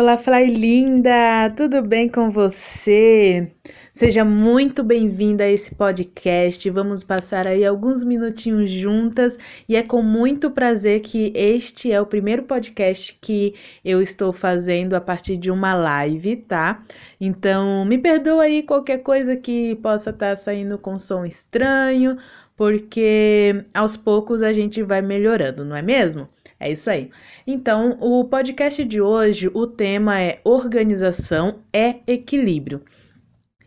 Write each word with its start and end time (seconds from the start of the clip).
Olá, 0.00 0.16
Fly 0.16 0.46
linda! 0.46 1.52
Tudo 1.54 1.82
bem 1.82 2.08
com 2.08 2.30
você? 2.30 3.52
Seja 3.92 4.24
muito 4.24 4.82
bem-vinda 4.82 5.44
a 5.44 5.50
esse 5.50 5.74
podcast. 5.74 6.70
Vamos 6.70 7.04
passar 7.04 7.46
aí 7.46 7.66
alguns 7.66 8.02
minutinhos 8.02 8.70
juntas 8.70 9.38
e 9.68 9.76
é 9.76 9.82
com 9.82 10.00
muito 10.00 10.50
prazer 10.50 11.00
que 11.00 11.30
este 11.36 11.92
é 11.92 12.00
o 12.00 12.06
primeiro 12.06 12.44
podcast 12.44 13.14
que 13.20 13.54
eu 13.84 14.00
estou 14.00 14.32
fazendo 14.32 14.94
a 14.94 15.02
partir 15.02 15.36
de 15.36 15.50
uma 15.50 15.74
live, 15.74 16.34
tá? 16.36 16.82
Então, 17.20 17.84
me 17.84 17.98
perdoa 17.98 18.44
aí 18.44 18.62
qualquer 18.62 19.02
coisa 19.02 19.36
que 19.36 19.74
possa 19.82 20.08
estar 20.08 20.30
tá 20.30 20.36
saindo 20.36 20.78
com 20.78 20.96
som 20.98 21.26
estranho, 21.26 22.16
porque 22.56 23.66
aos 23.74 23.98
poucos 23.98 24.40
a 24.40 24.50
gente 24.50 24.82
vai 24.82 25.02
melhorando, 25.02 25.62
não 25.62 25.76
é 25.76 25.82
mesmo? 25.82 26.26
É 26.60 26.70
isso 26.70 26.90
aí. 26.90 27.10
Então, 27.46 27.96
o 27.98 28.22
podcast 28.26 28.84
de 28.84 29.00
hoje, 29.00 29.50
o 29.54 29.66
tema 29.66 30.20
é 30.20 30.40
organização 30.44 31.60
é 31.72 31.96
equilíbrio. 32.06 32.82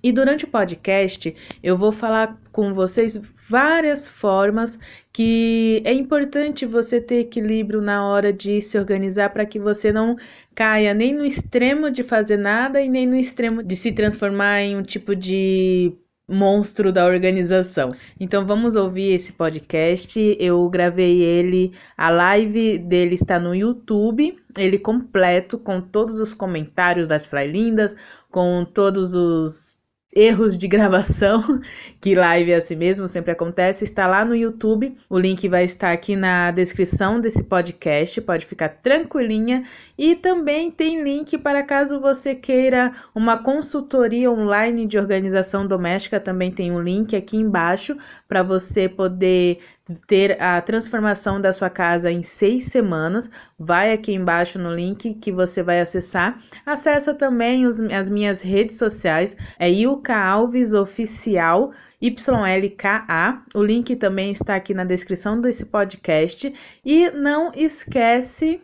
E 0.03 0.11
durante 0.11 0.45
o 0.45 0.49
podcast, 0.49 1.35
eu 1.63 1.75
vou 1.75 1.91
falar 1.91 2.39
com 2.51 2.71
vocês 2.73 3.19
várias 3.49 4.07
formas 4.07 4.77
que 5.11 5.81
é 5.85 5.93
importante 5.93 6.65
você 6.65 7.01
ter 7.01 7.21
equilíbrio 7.21 7.81
na 7.81 8.05
hora 8.05 8.31
de 8.31 8.61
se 8.61 8.77
organizar 8.77 9.29
para 9.31 9.45
que 9.45 9.59
você 9.59 9.91
não 9.91 10.15
caia 10.53 10.93
nem 10.93 11.13
no 11.15 11.25
extremo 11.25 11.89
de 11.89 12.03
fazer 12.03 12.37
nada 12.37 12.81
e 12.81 12.89
nem 12.89 13.07
no 13.07 13.15
extremo 13.15 13.63
de 13.63 13.75
se 13.75 13.91
transformar 13.91 14.61
em 14.61 14.77
um 14.77 14.83
tipo 14.83 15.15
de 15.15 15.93
monstro 16.27 16.91
da 16.91 17.05
organização. 17.05 17.93
Então 18.19 18.45
vamos 18.45 18.75
ouvir 18.75 19.13
esse 19.13 19.33
podcast. 19.33 20.37
Eu 20.39 20.69
gravei 20.69 21.21
ele, 21.21 21.73
a 21.97 22.09
live 22.09 22.77
dele 22.77 23.15
está 23.15 23.39
no 23.39 23.53
YouTube, 23.53 24.37
ele 24.57 24.77
completo 24.77 25.57
com 25.57 25.81
todos 25.81 26.19
os 26.19 26.33
comentários 26.33 27.07
das 27.07 27.25
Flylindas, 27.25 27.95
com 28.31 28.65
todos 28.65 29.13
os 29.13 29.72
erros 30.15 30.57
de 30.57 30.67
gravação, 30.67 31.61
que 31.99 32.15
live 32.15 32.51
é 32.51 32.55
assim 32.55 32.75
mesmo, 32.75 33.07
sempre 33.07 33.31
acontece, 33.31 33.83
está 33.83 34.07
lá 34.07 34.23
no 34.23 34.35
YouTube. 34.35 34.95
O 35.09 35.17
link 35.17 35.47
vai 35.47 35.65
estar 35.65 35.91
aqui 35.91 36.15
na 36.15 36.51
descrição 36.51 37.19
desse 37.19 37.43
podcast, 37.43 38.19
pode 38.21 38.45
ficar 38.45 38.69
tranquilinha. 38.69 39.63
E 39.97 40.15
também 40.15 40.71
tem 40.71 41.03
link 41.03 41.37
para 41.37 41.63
caso 41.63 41.99
você 41.99 42.35
queira 42.35 42.91
uma 43.13 43.37
consultoria 43.37 44.31
online 44.31 44.85
de 44.85 44.97
organização 44.97 45.65
doméstica, 45.67 46.19
também 46.19 46.51
tem 46.51 46.71
um 46.71 46.81
link 46.81 47.15
aqui 47.15 47.37
embaixo 47.37 47.95
para 48.27 48.43
você 48.43 48.89
poder 48.89 49.59
ter 50.07 50.41
a 50.41 50.61
transformação 50.61 51.41
da 51.41 51.51
sua 51.51 51.69
casa 51.69 52.11
em 52.11 52.23
seis 52.23 52.65
semanas. 52.65 53.29
Vai 53.59 53.91
aqui 53.91 54.13
embaixo 54.13 54.57
no 54.57 54.73
link 54.73 55.15
que 55.15 55.31
você 55.31 55.61
vai 55.61 55.81
acessar. 55.81 56.39
Acessa 56.65 57.13
também 57.13 57.65
os, 57.65 57.81
as 57.81 58.09
minhas 58.09 58.41
redes 58.41 58.77
sociais, 58.77 59.35
é 59.59 59.69
Ilka 59.71 60.15
Alves 60.15 60.73
Oficial. 60.73 61.71
YLKA. 62.01 63.43
O 63.55 63.63
link 63.63 63.95
também 63.95 64.31
está 64.31 64.55
aqui 64.55 64.73
na 64.73 64.83
descrição 64.83 65.39
desse 65.39 65.65
podcast. 65.65 66.53
E 66.83 67.09
não 67.11 67.51
esquece 67.55 68.61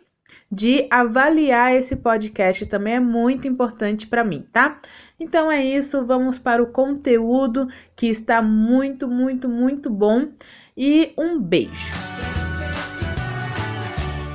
de 0.50 0.86
avaliar 0.90 1.74
esse 1.74 1.96
podcast, 1.96 2.66
também 2.66 2.94
é 2.94 3.00
muito 3.00 3.46
importante 3.46 4.06
para 4.06 4.24
mim, 4.24 4.44
tá? 4.52 4.80
Então 5.18 5.50
é 5.50 5.64
isso, 5.64 6.04
vamos 6.04 6.38
para 6.38 6.62
o 6.62 6.66
conteúdo 6.66 7.68
que 7.94 8.08
está 8.08 8.42
muito, 8.42 9.08
muito, 9.08 9.48
muito 9.48 9.88
bom 9.88 10.28
e 10.76 11.12
um 11.16 11.40
beijo. 11.40 11.92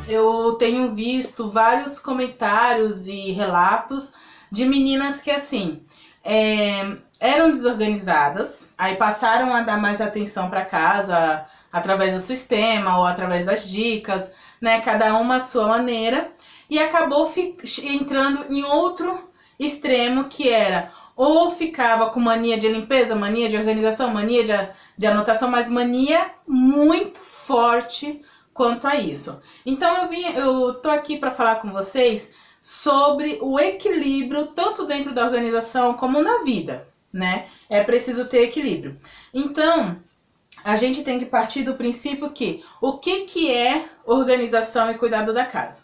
Eu 0.08 0.55
tenho 0.59 0.94
visto 0.94 1.50
vários 1.50 2.00
comentários 2.00 3.07
e 3.07 3.31
relatos 3.31 4.12
de 4.51 4.66
meninas 4.66 5.19
que 5.19 5.31
assim 5.31 5.81
é, 6.23 6.97
eram 7.19 7.51
desorganizadas, 7.51 8.73
aí 8.78 8.96
passaram 8.96 9.53
a 9.53 9.62
dar 9.62 9.79
mais 9.79 10.01
atenção 10.01 10.50
para 10.50 10.66
casa 10.66 11.46
através 11.72 12.13
do 12.13 12.19
sistema 12.19 12.97
ou 12.97 13.06
através 13.06 13.46
das 13.46 13.69
dicas, 13.69 14.34
né? 14.59 14.81
Cada 14.81 15.17
uma 15.19 15.38
à 15.38 15.40
sua 15.40 15.67
maneira, 15.67 16.31
e 16.69 16.79
acabou 16.79 17.31
entrando 17.84 18.52
em 18.52 18.63
outro 18.63 19.29
extremo 19.59 20.25
que 20.25 20.50
era 20.50 20.91
ou 21.16 21.52
ficava 21.52 22.09
com 22.09 22.20
mania 22.20 22.58
de 22.58 22.68
limpeza, 22.68 23.16
mania 23.16 23.50
de 23.50 23.58
organização, 23.58 24.14
mania 24.14 24.44
de, 24.44 24.52
de 24.98 25.08
anotação, 25.08 25.50
mas 25.50 25.70
mania 25.70 26.31
muito 26.48 27.20
forte 27.20 28.22
quanto 28.53 28.88
a 28.88 28.96
isso. 28.96 29.40
Então 29.66 29.96
eu 29.98 30.09
vim, 30.09 30.24
eu 30.34 30.74
tô 30.76 30.90
aqui 30.90 31.18
para 31.18 31.31
falar 31.31 31.56
com 31.58 31.72
vocês 31.72 32.31
sobre 32.62 33.38
o 33.42 33.59
equilíbrio 33.59 34.48
tanto 34.48 34.86
dentro 34.86 35.14
da 35.14 35.24
organização 35.24 35.94
como 35.94 36.22
na 36.22 36.40
vida, 36.40 36.88
né? 37.14 37.47
É 37.70 37.84
preciso 37.84 38.28
ter 38.28 38.44
equilíbrio. 38.44 39.00
Então, 39.34 40.02
a 40.64 40.76
gente 40.76 41.03
tem 41.03 41.20
que 41.20 41.26
partir 41.26 41.62
do 41.62 41.76
princípio 41.76 42.32
que 42.32 42.64
o 42.82 42.97
que 42.97 43.26
que 43.26 43.52
é 43.52 43.86
organização 44.03 44.90
e 44.90 44.97
cuidado 44.97 45.32
da 45.32 45.46
casa? 45.46 45.84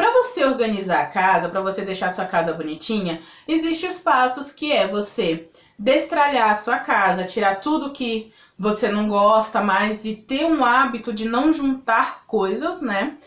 Para 0.00 0.12
você 0.12 0.42
organizar 0.46 1.02
a 1.02 1.06
casa, 1.08 1.50
para 1.50 1.60
você 1.60 1.82
deixar 1.82 2.06
a 2.06 2.10
sua 2.10 2.24
casa 2.24 2.54
bonitinha, 2.54 3.20
existem 3.46 3.90
os 3.90 3.98
passos 3.98 4.50
que 4.50 4.72
é 4.72 4.88
você 4.88 5.50
destralhar 5.78 6.48
a 6.48 6.54
sua 6.54 6.78
casa, 6.78 7.26
tirar 7.26 7.56
tudo 7.56 7.92
que 7.92 8.32
você 8.58 8.88
não 8.88 9.10
gosta 9.10 9.60
mais 9.60 10.06
e 10.06 10.16
ter 10.16 10.46
um 10.46 10.64
hábito 10.64 11.12
de 11.12 11.28
não 11.28 11.52
juntar 11.52 12.24
coisas, 12.26 12.80
né? 12.80 13.18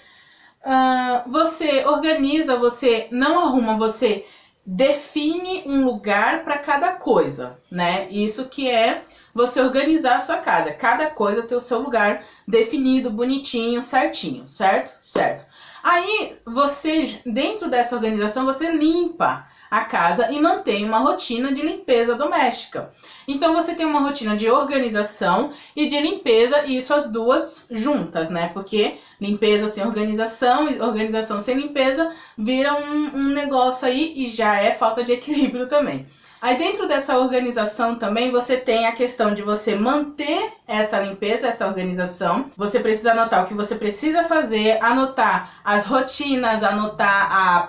Uh, 0.65 1.31
você 1.31 1.85
organiza, 1.85 2.57
você 2.57 3.07
não 3.11 3.45
arruma, 3.45 3.77
você 3.77 4.25
define 4.65 5.61
um 5.67 5.85
lugar 5.85 6.43
para 6.43 6.57
cada 6.57 6.93
coisa, 6.93 7.59
né? 7.69 8.07
Isso 8.09 8.49
que 8.49 8.67
é 8.67 9.03
você 9.31 9.61
organizar 9.61 10.15
a 10.15 10.21
sua 10.21 10.37
casa. 10.37 10.71
Cada 10.71 11.11
coisa 11.11 11.43
tem 11.43 11.55
o 11.55 11.61
seu 11.61 11.77
lugar 11.77 12.23
definido, 12.47 13.11
bonitinho, 13.11 13.83
certinho, 13.83 14.47
certo? 14.47 14.91
Certo. 15.03 15.45
Aí 15.83 16.37
você, 16.45 17.19
dentro 17.25 17.69
dessa 17.69 17.93
organização, 17.93 18.45
você 18.45 18.71
limpa 18.71 19.45
a 19.69 19.81
casa 19.81 20.31
e 20.31 20.39
mantém 20.39 20.85
uma 20.85 20.99
rotina 20.99 21.53
de 21.53 21.61
limpeza 21.61 22.15
doméstica. 22.15 22.93
Então 23.27 23.53
você 23.53 23.75
tem 23.75 23.85
uma 23.85 23.99
rotina 23.99 24.37
de 24.37 24.49
organização 24.49 25.51
e 25.75 25.85
de 25.85 25.99
limpeza, 25.99 26.63
e 26.65 26.77
isso 26.77 26.93
as 26.93 27.11
duas 27.11 27.65
juntas, 27.69 28.29
né? 28.29 28.49
Porque 28.53 28.97
limpeza 29.19 29.67
sem 29.67 29.85
organização 29.85 30.69
e 30.69 30.79
organização 30.79 31.41
sem 31.41 31.57
limpeza 31.57 32.15
vira 32.37 32.75
um, 32.75 33.17
um 33.17 33.27
negócio 33.29 33.85
aí 33.85 34.13
e 34.15 34.29
já 34.29 34.55
é 34.55 34.75
falta 34.75 35.03
de 35.03 35.11
equilíbrio 35.11 35.67
também. 35.67 36.07
Aí 36.43 36.57
dentro 36.57 36.89
dessa 36.89 37.17
organização 37.17 37.95
também 37.95 38.29
você 38.29 38.57
tem 38.57 38.85
a 38.85 38.91
questão 38.91 39.33
de 39.33 39.41
você 39.41 39.77
manter 39.77 40.51
essa 40.67 40.99
limpeza, 40.99 41.47
essa 41.47 41.65
organização. 41.65 42.51
Você 42.57 42.81
precisa 42.81 43.13
anotar 43.13 43.45
o 43.45 43.47
que 43.47 43.53
você 43.53 43.75
precisa 43.75 44.25
fazer, 44.25 44.77
anotar 44.83 45.61
as 45.63 45.85
rotinas, 45.85 46.61
anotar 46.61 47.31
a 47.31 47.65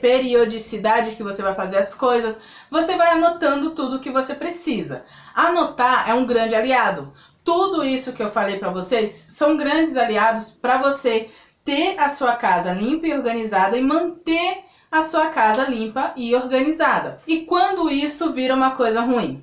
periodicidade 0.00 1.16
que 1.16 1.24
você 1.24 1.42
vai 1.42 1.56
fazer 1.56 1.78
as 1.78 1.92
coisas. 1.92 2.40
Você 2.70 2.96
vai 2.96 3.14
anotando 3.14 3.74
tudo 3.74 3.96
o 3.96 4.00
que 4.00 4.12
você 4.12 4.32
precisa. 4.32 5.04
Anotar 5.34 6.08
é 6.08 6.14
um 6.14 6.24
grande 6.24 6.54
aliado. 6.54 7.12
Tudo 7.42 7.84
isso 7.84 8.12
que 8.12 8.22
eu 8.22 8.30
falei 8.30 8.60
para 8.60 8.70
vocês 8.70 9.10
são 9.10 9.56
grandes 9.56 9.96
aliados 9.96 10.52
para 10.52 10.78
você 10.78 11.30
ter 11.64 11.98
a 11.98 12.08
sua 12.08 12.36
casa 12.36 12.72
limpa 12.72 13.08
e 13.08 13.12
organizada 13.12 13.76
e 13.76 13.82
manter 13.82 14.70
a 14.92 15.02
sua 15.02 15.30
casa 15.30 15.64
limpa 15.64 16.12
e 16.14 16.34
organizada. 16.34 17.22
E 17.26 17.46
quando 17.46 17.90
isso 17.90 18.30
vira 18.34 18.54
uma 18.54 18.72
coisa 18.76 19.00
ruim? 19.00 19.42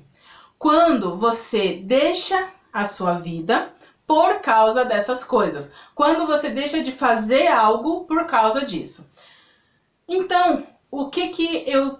Quando 0.56 1.16
você 1.18 1.80
deixa 1.82 2.50
a 2.72 2.84
sua 2.84 3.14
vida 3.14 3.72
por 4.06 4.40
causa 4.40 4.84
dessas 4.84 5.24
coisas. 5.24 5.72
Quando 5.94 6.24
você 6.26 6.50
deixa 6.50 6.82
de 6.82 6.92
fazer 6.92 7.48
algo 7.48 8.04
por 8.04 8.26
causa 8.26 8.64
disso. 8.64 9.10
Então, 10.08 10.66
o 10.90 11.08
que 11.10 11.28
que 11.28 11.64
eu 11.66 11.98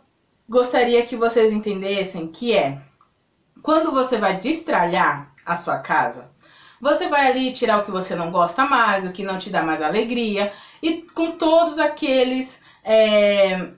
gostaria 0.49 1.05
que 1.05 1.17
vocês 1.17 1.53
entendessem 1.53 2.29
que 2.29 2.53
é 2.53 2.81
quando 3.63 3.91
você 3.91 4.19
vai 4.19 4.39
destralhar 4.39 5.33
a 5.45 5.57
sua 5.57 5.79
casa, 5.79 6.31
você 6.81 7.09
vai 7.09 7.31
ali 7.31 7.53
tirar 7.53 7.81
o 7.81 7.85
que 7.85 7.91
você 7.91 8.15
não 8.15 8.31
gosta 8.31 8.65
mais, 8.65 9.05
o 9.05 9.13
que 9.13 9.23
não 9.23 9.39
te 9.39 9.51
dá 9.51 9.63
mais 9.63 9.83
alegria, 9.83 10.53
e 10.83 11.03
com 11.03 11.33
todos 11.33 11.79
aqueles 11.79 12.60
é, 12.85 13.69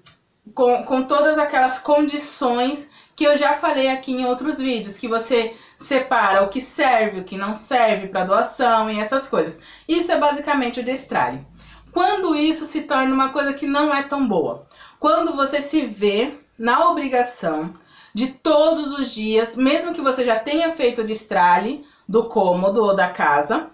com, 0.54 0.82
com 0.84 1.02
todas 1.04 1.38
aquelas 1.38 1.78
condições 1.78 2.90
que 3.14 3.24
eu 3.24 3.36
já 3.36 3.56
falei 3.56 3.88
aqui 3.88 4.12
em 4.12 4.24
outros 4.24 4.58
vídeos, 4.58 4.96
que 4.96 5.06
você 5.06 5.54
separa 5.76 6.42
o 6.42 6.48
que 6.48 6.60
serve, 6.60 7.20
o 7.20 7.24
que 7.24 7.36
não 7.36 7.54
serve 7.54 8.08
para 8.08 8.24
doação 8.24 8.90
e 8.90 8.98
essas 8.98 9.28
coisas. 9.28 9.60
Isso 9.86 10.10
é 10.10 10.18
basicamente 10.18 10.80
o 10.80 10.84
destralhe. 10.84 11.46
Quando 11.92 12.34
isso 12.34 12.64
se 12.64 12.82
torna 12.82 13.12
uma 13.14 13.28
coisa 13.28 13.52
que 13.52 13.66
não 13.66 13.94
é 13.94 14.02
tão 14.02 14.26
boa, 14.26 14.66
quando 14.98 15.36
você 15.36 15.60
se 15.60 15.84
vê 15.84 16.38
na 16.58 16.88
obrigação 16.88 17.74
de 18.14 18.28
todos 18.28 18.92
os 18.92 19.12
dias, 19.12 19.56
mesmo 19.56 19.92
que 19.92 20.00
você 20.00 20.24
já 20.24 20.38
tenha 20.38 20.74
feito 20.74 21.02
o 21.02 21.06
destralhe 21.06 21.84
do 22.08 22.28
cômodo 22.28 22.82
ou 22.82 22.96
da 22.96 23.10
casa, 23.10 23.70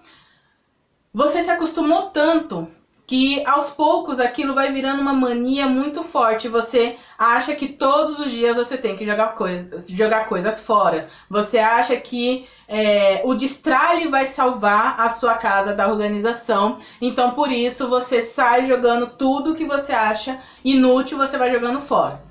você 1.13 1.43
se 1.43 1.51
acostumou 1.51 2.11
tanto 2.11 2.69
que 3.09 3.43
aos 3.47 3.71
poucos 3.71 4.21
aquilo 4.21 4.55
vai 4.55 4.71
virando 4.71 5.01
uma 5.01 5.15
mania 5.15 5.67
muito 5.67 6.03
forte. 6.03 6.47
Você 6.47 6.97
acha 7.17 7.55
que 7.55 7.67
todos 7.67 8.21
os 8.21 8.31
dias 8.31 8.55
você 8.55 8.77
tem 8.77 8.99
que 8.99 9.07
jogar 9.07 9.29
coisas, 9.29 9.89
jogar 9.89 10.27
coisas 10.27 10.61
fora. 10.61 11.09
Você 11.31 11.59
acha 11.59 11.97
que 11.97 12.47
é, 12.69 13.23
o 13.25 13.35
destralhe 13.35 14.09
vai 14.09 14.27
salvar 14.27 15.01
a 15.01 15.09
sua 15.09 15.37
casa 15.37 15.73
da 15.73 15.89
organização. 15.89 16.81
Então 17.01 17.31
por 17.31 17.51
isso 17.51 17.89
você 17.89 18.21
sai 18.21 18.67
jogando 18.67 19.07
tudo 19.17 19.55
que 19.55 19.65
você 19.65 19.93
acha 19.93 20.39
inútil, 20.63 21.17
você 21.17 21.39
vai 21.39 21.51
jogando 21.51 21.81
fora. 21.81 22.23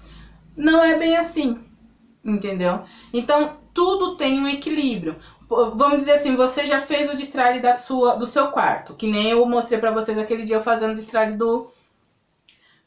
Não 0.56 0.84
é 0.84 0.96
bem 0.96 1.18
assim, 1.18 1.60
entendeu? 2.24 2.84
Então 3.12 3.58
tudo 3.74 4.16
tem 4.16 4.40
um 4.40 4.48
equilíbrio 4.48 5.16
vamos 5.50 5.98
dizer 5.98 6.14
assim, 6.14 6.36
você 6.36 6.66
já 6.66 6.82
fez 6.82 7.10
o 7.10 7.16
destralhe 7.16 7.60
da 7.60 7.74
sua, 7.74 8.16
do 8.16 8.28
seu 8.28 8.50
quarto, 8.50 8.96
que 8.96 9.10
nem 9.10 9.32
eu 9.32 9.46
mostrei 9.46 9.80
para 9.80 9.92
vocês 9.92 10.18
aquele 10.18 10.44
dia 10.44 10.58
eu 10.58 10.62
fazendo 10.62 10.92
o 10.92 10.96
destralhe 10.96 11.36
do, 11.36 11.72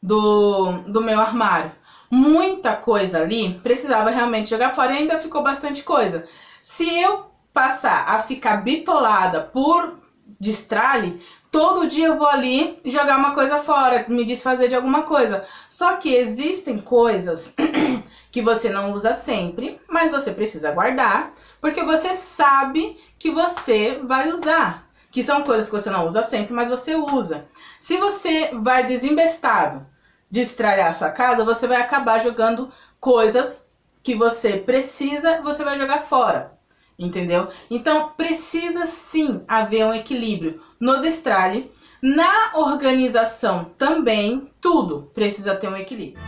do, 0.02 0.72
do 0.86 1.00
meu 1.00 1.20
armário. 1.20 1.72
Muita 2.10 2.76
coisa 2.76 3.20
ali 3.20 3.54
precisava 3.62 4.10
realmente 4.10 4.50
jogar 4.50 4.74
fora 4.74 4.92
e 4.92 4.98
ainda 4.98 5.18
ficou 5.18 5.42
bastante 5.42 5.82
coisa. 5.82 6.26
Se 6.62 6.88
eu 7.00 7.30
passar 7.52 8.04
a 8.08 8.20
ficar 8.20 8.58
bitolada 8.58 9.40
por 9.40 9.98
destralhe, 10.38 11.22
todo 11.50 11.86
dia 11.86 12.08
eu 12.08 12.18
vou 12.18 12.28
ali 12.28 12.78
jogar 12.84 13.16
uma 13.16 13.34
coisa 13.34 13.58
fora, 13.58 14.04
me 14.08 14.24
desfazer 14.24 14.68
de 14.68 14.74
alguma 14.74 15.02
coisa. 15.04 15.44
Só 15.68 15.96
que 15.96 16.14
existem 16.14 16.78
coisas 16.78 17.54
que 18.30 18.42
você 18.42 18.68
não 18.68 18.92
usa 18.92 19.12
sempre, 19.12 19.80
mas 19.88 20.10
você 20.10 20.32
precisa 20.32 20.72
guardar 20.72 21.32
porque 21.60 21.82
você 21.82 22.14
sabe 22.14 22.98
que 23.18 23.30
você 23.30 24.00
vai 24.02 24.30
usar. 24.30 24.88
Que 25.10 25.22
são 25.22 25.42
coisas 25.42 25.66
que 25.66 25.72
você 25.72 25.90
não 25.90 26.06
usa 26.06 26.22
sempre, 26.22 26.54
mas 26.54 26.70
você 26.70 26.94
usa. 26.94 27.46
Se 27.80 27.96
você 27.96 28.50
vai 28.54 28.86
desembestado 28.86 29.84
de 30.30 30.40
estralhar 30.40 30.88
a 30.88 30.92
sua 30.92 31.10
casa, 31.10 31.44
você 31.44 31.66
vai 31.66 31.80
acabar 31.80 32.20
jogando 32.20 32.70
coisas 33.00 33.68
que 34.02 34.14
você 34.14 34.56
precisa, 34.56 35.40
você 35.42 35.64
vai 35.64 35.78
jogar 35.78 36.02
fora. 36.02 36.52
Entendeu? 36.98 37.48
Então, 37.70 38.10
precisa 38.16 38.86
sim 38.86 39.42
haver 39.48 39.84
um 39.84 39.94
equilíbrio 39.94 40.62
no 40.78 41.00
destralhe. 41.00 41.72
Na 42.00 42.52
organização 42.54 43.64
também, 43.76 44.50
tudo 44.60 45.10
precisa 45.14 45.56
ter 45.56 45.68
um 45.68 45.76
equilíbrio. 45.76 46.22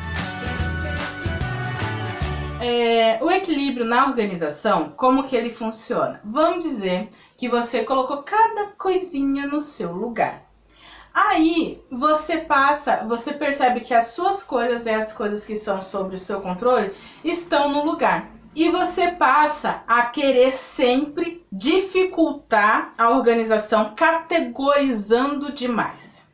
É, 2.65 3.19
o 3.21 3.29
equilíbrio 3.29 3.85
na 3.85 4.07
organização, 4.07 4.91
como 4.91 5.25
que 5.25 5.35
ele 5.35 5.51
funciona? 5.51 6.21
Vamos 6.23 6.63
dizer 6.63 7.09
que 7.37 7.49
você 7.49 7.83
colocou 7.83 8.23
cada 8.23 8.67
coisinha 8.79 9.49
no 9.49 9.59
seu 9.59 9.91
lugar. 9.91 10.45
Aí 11.13 11.83
você 11.91 12.39
passa, 12.39 13.05
você 13.05 13.33
percebe 13.33 13.81
que 13.81 13.93
as 13.93 14.13
suas 14.13 14.45
coisas 14.45 14.87
e 14.87 14.91
as 14.91 15.13
coisas 15.13 15.45
que 15.45 15.57
são 15.57 15.83
sobre 15.83 16.15
o 16.15 16.21
seu 16.21 16.41
controle 16.41 16.95
estão 17.25 17.69
no 17.69 17.85
lugar. 17.85 18.31
E 18.55 18.71
você 18.71 19.09
passa 19.09 19.83
a 19.89 20.03
querer 20.03 20.53
sempre 20.53 21.45
dificultar 21.51 22.93
a 22.97 23.11
organização 23.11 23.93
categorizando 23.97 25.51
demais. 25.51 26.31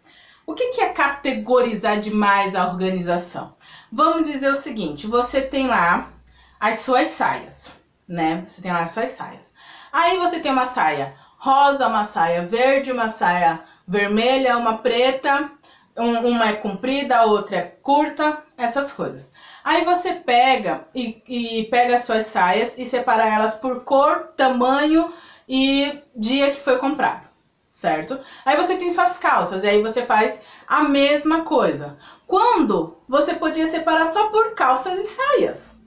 O 0.47 0.55
que, 0.55 0.73
que 0.73 0.83
é 0.83 0.93
categorizar 0.93 2.01
demais 2.01 2.55
a 2.55 2.69
organização? 2.69 3.55
Vamos 3.91 4.29
dizer 4.29 4.53
o 4.53 4.57
seguinte: 4.57 5.07
você 5.07 5.41
tem 5.41 5.67
lá 5.67 6.18
as 6.61 6.81
suas 6.81 7.09
saias, 7.09 7.77
né? 8.07 8.45
Você 8.47 8.63
tem 8.63 8.73
lá 8.73 8.83
as 8.83 8.93
suas 8.93 9.11
saias. 9.11 9.55
Aí 9.93 10.19
você 10.19 10.41
tem 10.41 10.53
uma 10.53 10.67
saia 10.67 11.15
rosa, 11.39 11.87
uma 11.87 12.05
saia 12.05 12.47
verde, 12.47 12.93
uma 12.93 13.09
saia 13.09 13.61
vermelha, 13.87 14.59
uma 14.59 14.79
preta, 14.79 15.51
um, 15.97 16.29
uma 16.29 16.49
é 16.49 16.53
comprida, 16.55 17.19
a 17.19 17.25
outra 17.25 17.57
é 17.57 17.63
curta, 17.63 18.43
essas 18.57 18.93
coisas. 18.93 19.33
Aí 19.65 19.85
você 19.85 20.15
pega 20.15 20.87
e, 20.95 21.23
e 21.27 21.65
pega 21.65 21.97
as 21.97 22.03
suas 22.03 22.27
saias 22.27 22.77
e 22.79 22.87
separa 22.87 23.27
elas 23.27 23.55
por 23.55 23.85
cor, 23.85 24.33
tamanho 24.37 25.13
e 25.49 26.01
dia 26.15 26.51
que 26.51 26.61
foi 26.61 26.79
comprado, 26.79 27.27
certo? 27.73 28.19
Aí 28.45 28.57
você 28.57 28.77
tem 28.77 28.91
suas 28.91 29.19
calças 29.19 29.65
e 29.65 29.69
aí 29.69 29.83
você 29.83 30.05
faz 30.05 30.41
a 30.67 30.83
mesma 30.83 31.43
coisa. 31.43 31.99
Quando 32.27 32.99
você 33.09 33.35
podia 33.35 33.67
separar 33.67 34.07
só 34.07 34.29
por 34.29 34.55
calças 34.55 35.01
e 35.01 35.07
saias. 35.07 35.78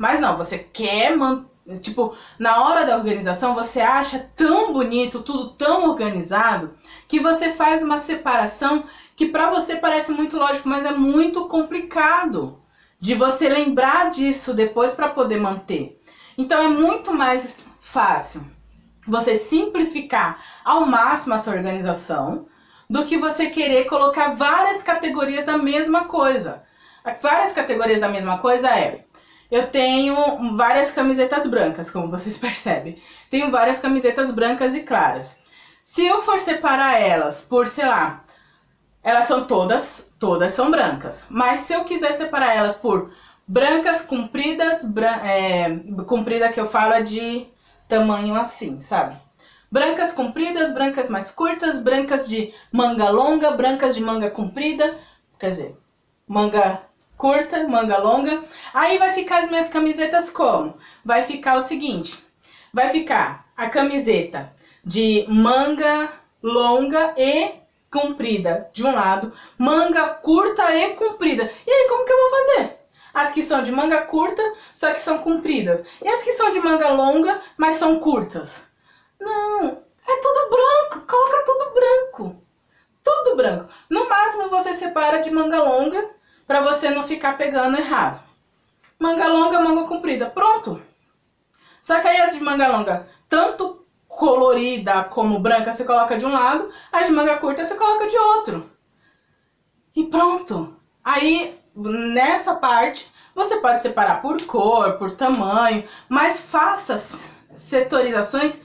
Mas 0.00 0.18
não, 0.18 0.38
você 0.38 0.58
quer 0.58 1.14
manter. 1.14 1.50
Tipo, 1.82 2.16
na 2.38 2.64
hora 2.64 2.86
da 2.86 2.96
organização, 2.96 3.54
você 3.54 3.82
acha 3.82 4.30
tão 4.34 4.72
bonito, 4.72 5.20
tudo 5.20 5.50
tão 5.50 5.90
organizado, 5.90 6.74
que 7.06 7.20
você 7.20 7.52
faz 7.52 7.82
uma 7.82 7.98
separação 7.98 8.84
que 9.14 9.26
para 9.26 9.50
você 9.50 9.76
parece 9.76 10.10
muito 10.10 10.38
lógico, 10.38 10.66
mas 10.66 10.86
é 10.86 10.90
muito 10.90 11.46
complicado 11.48 12.58
de 12.98 13.14
você 13.14 13.46
lembrar 13.46 14.10
disso 14.10 14.54
depois 14.54 14.94
para 14.94 15.10
poder 15.10 15.38
manter. 15.38 16.00
Então 16.36 16.60
é 16.62 16.68
muito 16.68 17.12
mais 17.12 17.66
fácil 17.78 18.42
você 19.06 19.34
simplificar 19.34 20.42
ao 20.64 20.86
máximo 20.86 21.34
a 21.34 21.38
sua 21.38 21.52
organização 21.52 22.46
do 22.88 23.04
que 23.04 23.18
você 23.18 23.50
querer 23.50 23.84
colocar 23.84 24.34
várias 24.34 24.82
categorias 24.82 25.44
da 25.44 25.58
mesma 25.58 26.06
coisa. 26.06 26.62
Várias 27.20 27.52
categorias 27.52 28.00
da 28.00 28.08
mesma 28.08 28.38
coisa 28.38 28.68
é 28.70 29.04
eu 29.50 29.68
tenho 29.68 30.56
várias 30.56 30.90
camisetas 30.90 31.46
brancas, 31.46 31.90
como 31.90 32.10
vocês 32.10 32.36
percebem. 32.38 33.02
Tenho 33.30 33.50
várias 33.50 33.78
camisetas 33.78 34.30
brancas 34.30 34.74
e 34.74 34.80
claras. 34.80 35.38
Se 35.82 36.06
eu 36.06 36.18
for 36.20 36.38
separar 36.38 37.00
elas 37.00 37.42
por, 37.42 37.66
sei 37.66 37.86
lá, 37.86 38.24
elas 39.02 39.24
são 39.24 39.46
todas, 39.46 40.12
todas 40.18 40.52
são 40.52 40.70
brancas. 40.70 41.24
Mas 41.28 41.60
se 41.60 41.72
eu 41.72 41.84
quiser 41.84 42.12
separar 42.12 42.54
elas 42.54 42.76
por 42.76 43.12
brancas 43.46 44.02
compridas, 44.02 44.84
bran 44.84 45.16
é, 45.24 45.76
comprida 46.06 46.52
que 46.52 46.60
eu 46.60 46.68
falo 46.68 46.92
é 46.92 47.02
de 47.02 47.48
tamanho 47.88 48.34
assim, 48.34 48.78
sabe? 48.78 49.16
Brancas 49.72 50.12
compridas, 50.12 50.72
brancas 50.72 51.08
mais 51.08 51.30
curtas, 51.30 51.80
brancas 51.80 52.28
de 52.28 52.52
manga 52.72 53.08
longa, 53.08 53.52
brancas 53.52 53.94
de 53.94 54.02
manga 54.02 54.30
comprida, 54.30 54.98
quer 55.38 55.50
dizer, 55.50 55.76
manga 56.26 56.82
curta, 57.20 57.68
manga 57.68 57.98
longa. 57.98 58.42
Aí 58.72 58.96
vai 58.98 59.12
ficar 59.12 59.40
as 59.40 59.50
minhas 59.50 59.68
camisetas 59.68 60.30
como? 60.30 60.78
Vai 61.04 61.22
ficar 61.22 61.56
o 61.56 61.60
seguinte, 61.60 62.24
vai 62.72 62.88
ficar 62.88 63.46
a 63.54 63.68
camiseta 63.68 64.52
de 64.82 65.26
manga 65.28 66.10
longa 66.42 67.14
e 67.18 67.60
comprida 67.92 68.70
de 68.72 68.84
um 68.86 68.94
lado, 68.94 69.32
manga 69.58 70.08
curta 70.08 70.74
e 70.74 70.94
comprida. 70.94 71.52
E 71.66 71.70
aí 71.70 71.88
como 71.88 72.06
que 72.06 72.12
eu 72.12 72.18
vou 72.18 72.30
fazer? 72.30 72.80
As 73.12 73.32
que 73.32 73.42
são 73.42 73.62
de 73.62 73.72
manga 73.72 74.02
curta, 74.02 74.42
só 74.72 74.92
que 74.92 75.00
são 75.00 75.18
compridas. 75.18 75.84
E 76.02 76.08
as 76.08 76.22
que 76.22 76.32
são 76.32 76.50
de 76.50 76.60
manga 76.60 76.88
longa, 76.90 77.40
mas 77.58 77.76
são 77.76 77.98
curtas. 77.98 78.62
Não, 79.20 79.82
é 80.08 80.16
tudo 80.22 80.50
branco, 80.50 81.06
coloca 81.06 81.44
tudo 81.44 81.74
branco. 81.74 82.42
Tudo 83.02 83.36
branco. 83.36 83.68
No 83.90 84.08
máximo 84.08 84.48
você 84.48 84.72
separa 84.72 85.18
de 85.18 85.30
manga 85.30 85.62
longa 85.62 86.19
para 86.50 86.62
você 86.62 86.90
não 86.90 87.04
ficar 87.04 87.38
pegando 87.38 87.78
errado. 87.78 88.20
Manga 88.98 89.28
longa, 89.28 89.60
manga 89.60 89.86
comprida, 89.86 90.26
pronto. 90.26 90.82
Só 91.80 92.00
que 92.00 92.08
aí 92.08 92.20
as 92.20 92.34
de 92.34 92.40
manga 92.40 92.66
longa, 92.66 93.06
tanto 93.28 93.86
colorida 94.08 95.04
como 95.04 95.38
branca, 95.38 95.72
você 95.72 95.84
coloca 95.84 96.18
de 96.18 96.26
um 96.26 96.32
lado, 96.32 96.68
as 96.90 97.06
de 97.06 97.12
manga 97.12 97.36
curta 97.36 97.64
você 97.64 97.76
coloca 97.76 98.08
de 98.08 98.18
outro. 98.18 98.68
E 99.94 100.06
pronto. 100.06 100.74
Aí, 101.04 101.56
nessa 101.72 102.56
parte, 102.56 103.08
você 103.32 103.58
pode 103.58 103.80
separar 103.80 104.20
por 104.20 104.42
cor, 104.42 104.94
por 104.94 105.12
tamanho, 105.12 105.84
mas 106.08 106.40
faça 106.40 106.96
setorizações 107.54 108.60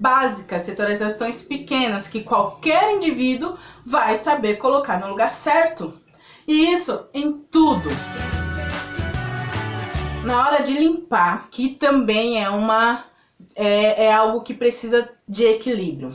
básicas, 0.00 0.62
setorizações 0.62 1.42
pequenas, 1.42 2.08
que 2.08 2.24
qualquer 2.24 2.92
indivíduo 2.92 3.58
vai 3.84 4.16
saber 4.16 4.56
colocar 4.56 4.98
no 4.98 5.08
lugar 5.08 5.32
certo. 5.32 6.02
E 6.46 6.72
isso 6.72 7.06
em 7.14 7.32
tudo. 7.32 7.88
Na 10.24 10.46
hora 10.46 10.62
de 10.62 10.72
limpar, 10.72 11.48
que 11.50 11.70
também 11.70 12.42
é 12.42 12.48
uma 12.50 13.04
é, 13.54 14.06
é 14.06 14.12
algo 14.12 14.42
que 14.42 14.54
precisa 14.54 15.08
de 15.28 15.44
equilíbrio. 15.44 16.14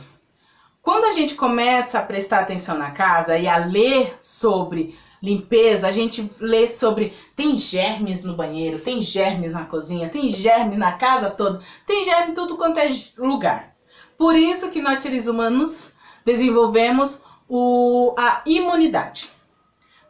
Quando 0.82 1.04
a 1.04 1.12
gente 1.12 1.34
começa 1.34 1.98
a 1.98 2.02
prestar 2.02 2.40
atenção 2.40 2.76
na 2.78 2.90
casa 2.90 3.36
e 3.36 3.46
a 3.46 3.58
ler 3.58 4.16
sobre 4.20 4.96
limpeza, 5.22 5.86
a 5.86 5.90
gente 5.90 6.30
lê 6.40 6.66
sobre 6.66 7.12
tem 7.36 7.56
germes 7.56 8.24
no 8.24 8.34
banheiro, 8.34 8.80
tem 8.80 9.02
germes 9.02 9.52
na 9.52 9.66
cozinha, 9.66 10.08
tem 10.08 10.30
germes 10.30 10.78
na 10.78 10.92
casa 10.92 11.28
toda, 11.28 11.60
tem 11.86 12.04
germe 12.04 12.32
em 12.32 12.34
tudo 12.34 12.56
quanto 12.56 12.78
é 12.78 12.88
lugar. 13.18 13.74
Por 14.16 14.34
isso 14.34 14.70
que 14.70 14.80
nós 14.80 15.00
seres 15.00 15.26
humanos 15.26 15.92
desenvolvemos 16.24 17.22
o, 17.48 18.14
a 18.16 18.42
imunidade. 18.46 19.30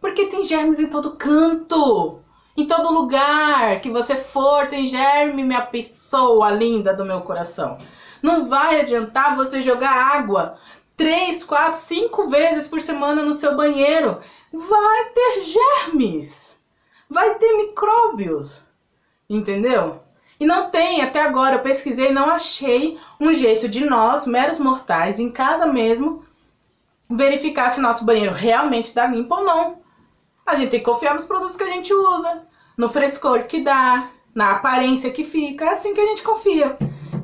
Porque 0.01 0.27
tem 0.27 0.45
germes 0.45 0.81
em 0.81 0.89
todo 0.89 1.17
canto. 1.17 2.21
Em 2.57 2.67
todo 2.67 2.93
lugar 2.93 3.81
que 3.81 3.91
você 3.91 4.17
for, 4.17 4.67
tem 4.67 4.87
germe, 4.87 5.45
minha 5.45 5.63
pessoa 5.63 6.51
linda 6.51 6.93
do 6.93 7.05
meu 7.05 7.21
coração. 7.21 7.79
Não 8.23 8.49
vai 8.49 8.81
adiantar 8.81 9.37
você 9.37 9.63
jogar 9.63 9.93
água 9.93 10.59
três, 11.01 11.43
quatro, 11.43 11.81
cinco 11.81 12.29
vezes 12.29 12.69
por 12.69 12.79
semana 12.79 13.23
no 13.23 13.33
seu 13.33 13.57
banheiro, 13.57 14.21
vai 14.53 15.05
ter 15.15 15.45
germes, 15.45 16.61
vai 17.09 17.37
ter 17.39 17.57
micróbios, 17.57 18.63
entendeu? 19.27 20.03
E 20.39 20.45
não 20.45 20.69
tem, 20.69 21.01
até 21.01 21.23
agora 21.23 21.55
eu 21.55 21.63
pesquisei, 21.63 22.13
não 22.13 22.29
achei 22.29 22.99
um 23.19 23.33
jeito 23.33 23.67
de 23.67 23.83
nós, 23.83 24.27
meros 24.27 24.59
mortais, 24.59 25.19
em 25.19 25.31
casa 25.31 25.67
mesmo, 25.67 26.23
verificar 27.09 27.71
se 27.71 27.81
nosso 27.81 28.05
banheiro 28.05 28.35
realmente 28.35 28.95
dá 28.95 29.07
limpo 29.07 29.37
ou 29.37 29.43
não. 29.45 29.80
A 30.51 30.57
gente 30.57 30.71
tem 30.71 30.81
que 30.81 30.85
confiar 30.85 31.15
nos 31.15 31.25
produtos 31.25 31.57
que 31.57 31.63
a 31.63 31.71
gente 31.71 31.95
usa, 31.95 32.43
no 32.77 32.89
frescor 32.89 33.45
que 33.45 33.63
dá, 33.63 34.09
na 34.35 34.51
aparência 34.51 35.13
que 35.13 35.25
fica. 35.25 35.65
É 35.65 35.69
assim 35.69 35.95
que 35.95 36.01
a 36.01 36.07
gente 36.07 36.25
confia. 36.25 36.77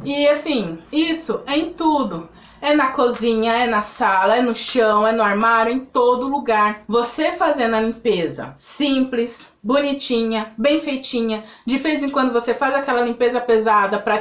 E 0.04 0.28
assim, 0.28 0.78
isso 0.92 1.42
é 1.45 1.59
em 1.59 1.73
tudo. 1.73 2.28
É 2.61 2.73
na 2.73 2.92
cozinha, 2.92 3.52
é 3.52 3.66
na 3.66 3.83
sala, 3.83 4.37
é 4.37 4.40
no 4.40 4.54
chão, 4.54 5.04
é 5.04 5.11
no 5.11 5.25
armário, 5.25 5.73
em 5.73 5.80
todo 5.80 6.28
lugar. 6.28 6.85
Você 6.87 7.33
fazendo 7.33 7.75
a 7.75 7.80
limpeza 7.80 8.52
simples, 8.54 9.47
bonitinha, 9.61 10.54
bem 10.56 10.80
feitinha. 10.80 11.42
De 11.66 11.78
vez 11.78 12.04
em 12.04 12.11
quando 12.11 12.33
você 12.33 12.54
faz 12.54 12.76
aquela 12.76 13.00
limpeza 13.00 13.40
pesada 13.40 13.99
para 13.99 14.21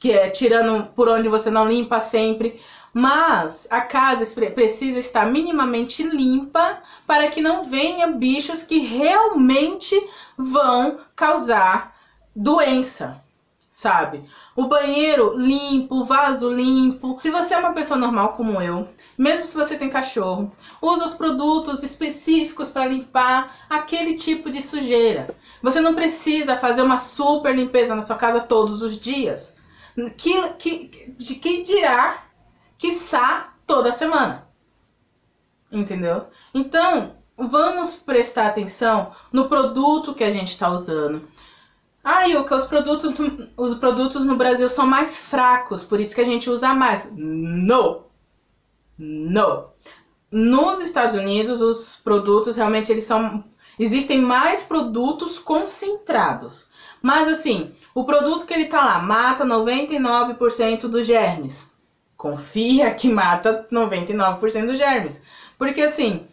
que 0.00 0.12
é 0.12 0.30
tirando 0.30 0.86
por 0.94 1.10
onde 1.10 1.28
você 1.28 1.50
não 1.50 1.68
limpa 1.68 2.00
sempre. 2.00 2.58
Mas 2.98 3.68
a 3.68 3.82
casa 3.82 4.24
precisa 4.54 4.98
estar 4.98 5.26
minimamente 5.26 6.02
limpa 6.02 6.80
para 7.06 7.30
que 7.30 7.42
não 7.42 7.66
venha 7.68 8.06
bichos 8.06 8.62
que 8.62 8.78
realmente 8.78 9.94
vão 10.34 11.00
causar 11.14 11.94
doença, 12.34 13.22
sabe? 13.70 14.24
O 14.56 14.66
banheiro 14.66 15.36
limpo, 15.36 15.96
o 15.96 16.04
vaso 16.06 16.50
limpo. 16.50 17.18
Se 17.18 17.30
você 17.30 17.52
é 17.52 17.58
uma 17.58 17.74
pessoa 17.74 18.00
normal 18.00 18.32
como 18.32 18.62
eu, 18.62 18.88
mesmo 19.18 19.44
se 19.44 19.54
você 19.54 19.76
tem 19.76 19.90
cachorro, 19.90 20.50
usa 20.80 21.04
os 21.04 21.12
produtos 21.12 21.82
específicos 21.82 22.70
para 22.70 22.86
limpar 22.86 23.58
aquele 23.68 24.14
tipo 24.14 24.50
de 24.50 24.62
sujeira. 24.62 25.36
Você 25.62 25.82
não 25.82 25.94
precisa 25.94 26.56
fazer 26.56 26.80
uma 26.80 26.96
super 26.96 27.54
limpeza 27.54 27.94
na 27.94 28.00
sua 28.00 28.16
casa 28.16 28.40
todos 28.40 28.80
os 28.80 28.98
dias. 28.98 29.54
Que, 30.16 30.48
que, 30.54 31.14
de 31.18 31.34
que 31.34 31.62
dirá 31.62 32.25
quiçá 32.78 33.54
toda 33.66 33.92
semana. 33.92 34.46
Entendeu? 35.70 36.26
Então, 36.54 37.16
vamos 37.36 37.96
prestar 37.96 38.48
atenção 38.48 39.12
no 39.32 39.48
produto 39.48 40.14
que 40.14 40.24
a 40.24 40.30
gente 40.30 40.48
está 40.48 40.70
usando. 40.70 41.28
Ah, 42.02 42.22
Yuka, 42.24 42.54
os 42.54 42.66
produtos, 42.66 43.14
os 43.56 43.74
produtos 43.74 44.24
no 44.24 44.36
Brasil 44.36 44.68
são 44.68 44.86
mais 44.86 45.18
fracos, 45.18 45.82
por 45.82 45.98
isso 45.98 46.14
que 46.14 46.20
a 46.20 46.24
gente 46.24 46.48
usa 46.48 46.72
mais. 46.72 47.10
Não! 47.12 48.04
Não! 48.96 49.70
Nos 50.30 50.80
Estados 50.80 51.16
Unidos, 51.16 51.60
os 51.60 51.96
produtos 51.96 52.56
realmente 52.56 52.92
eles 52.92 53.04
são. 53.04 53.44
Existem 53.78 54.22
mais 54.22 54.62
produtos 54.62 55.38
concentrados. 55.38 56.68
Mas 57.02 57.28
assim, 57.28 57.72
o 57.94 58.04
produto 58.04 58.46
que 58.46 58.54
ele 58.54 58.66
tá 58.66 58.84
lá 58.84 58.98
mata 59.00 59.44
99% 59.44 60.88
dos 60.88 61.06
germes 61.06 61.70
confia 62.16 62.94
que 62.94 63.08
mata 63.08 63.66
99% 63.70 64.66
dos 64.66 64.78
germes. 64.78 65.22
Porque 65.58 65.82
assim, 65.82 66.26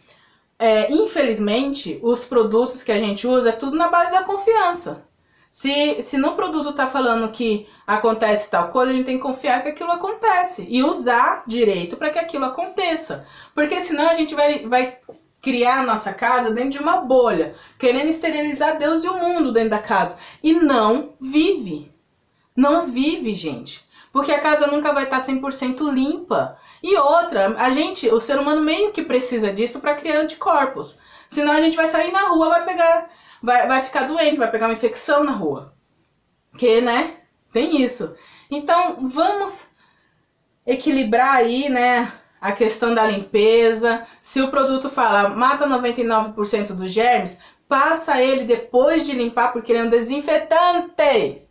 é, 0.58 0.92
infelizmente, 0.92 1.98
os 2.02 2.24
produtos 2.24 2.82
que 2.82 2.92
a 2.92 2.98
gente 2.98 3.26
usa 3.26 3.50
é 3.50 3.52
tudo 3.52 3.76
na 3.76 3.88
base 3.88 4.12
da 4.12 4.24
confiança. 4.24 5.04
Se, 5.50 6.02
se 6.02 6.18
no 6.18 6.34
produto 6.34 6.72
tá 6.72 6.88
falando 6.88 7.30
que 7.30 7.68
acontece 7.86 8.50
tal 8.50 8.70
coisa, 8.70 8.90
a 8.90 8.94
gente 8.94 9.06
tem 9.06 9.16
que 9.16 9.22
confiar 9.22 9.62
que 9.62 9.68
aquilo 9.68 9.92
acontece 9.92 10.66
e 10.68 10.82
usar 10.82 11.44
direito 11.46 11.96
para 11.96 12.10
que 12.10 12.18
aquilo 12.18 12.44
aconteça. 12.44 13.24
Porque 13.54 13.80
senão 13.80 14.08
a 14.08 14.14
gente 14.14 14.34
vai, 14.34 14.66
vai 14.66 14.98
criar 15.40 15.80
a 15.80 15.86
nossa 15.86 16.12
casa 16.12 16.50
dentro 16.50 16.70
de 16.70 16.78
uma 16.78 17.02
bolha, 17.02 17.54
querendo 17.78 18.08
esterilizar 18.08 18.78
Deus 18.78 19.04
e 19.04 19.08
o 19.08 19.16
mundo 19.16 19.52
dentro 19.52 19.70
da 19.70 19.78
casa. 19.78 20.16
E 20.42 20.54
não 20.54 21.12
vive. 21.20 21.92
Não 22.56 22.86
vive, 22.86 23.32
gente 23.32 23.83
porque 24.14 24.30
a 24.30 24.38
casa 24.38 24.68
nunca 24.68 24.92
vai 24.92 25.02
estar 25.02 25.18
100% 25.18 25.92
limpa. 25.92 26.56
E 26.80 26.96
outra, 26.96 27.56
a 27.58 27.70
gente, 27.72 28.08
o 28.08 28.20
ser 28.20 28.38
humano 28.38 28.62
meio 28.62 28.92
que 28.92 29.02
precisa 29.02 29.52
disso 29.52 29.80
para 29.80 29.96
criar 29.96 30.20
anticorpos. 30.20 30.96
Senão 31.28 31.52
a 31.52 31.60
gente 31.60 31.76
vai 31.76 31.88
sair 31.88 32.12
na 32.12 32.28
rua, 32.28 32.48
vai 32.48 32.64
pegar, 32.64 33.10
vai, 33.42 33.66
vai 33.66 33.80
ficar 33.80 34.06
doente, 34.06 34.36
vai 34.36 34.48
pegar 34.48 34.68
uma 34.68 34.74
infecção 34.74 35.24
na 35.24 35.32
rua. 35.32 35.74
Que, 36.56 36.80
né? 36.80 37.16
Tem 37.52 37.82
isso. 37.82 38.14
Então, 38.48 39.08
vamos 39.08 39.66
equilibrar 40.64 41.34
aí, 41.34 41.68
né, 41.68 42.12
a 42.40 42.52
questão 42.52 42.94
da 42.94 43.04
limpeza. 43.08 44.06
Se 44.20 44.40
o 44.40 44.48
produto 44.48 44.88
fala 44.88 45.30
mata 45.30 45.66
99% 45.66 46.68
dos 46.68 46.92
germes, 46.92 47.36
passa 47.66 48.22
ele 48.22 48.44
depois 48.44 49.04
de 49.04 49.12
limpar 49.12 49.52
porque 49.52 49.72
ele 49.72 49.80
é 49.80 49.82
um 49.82 49.90
desinfetante, 49.90 51.42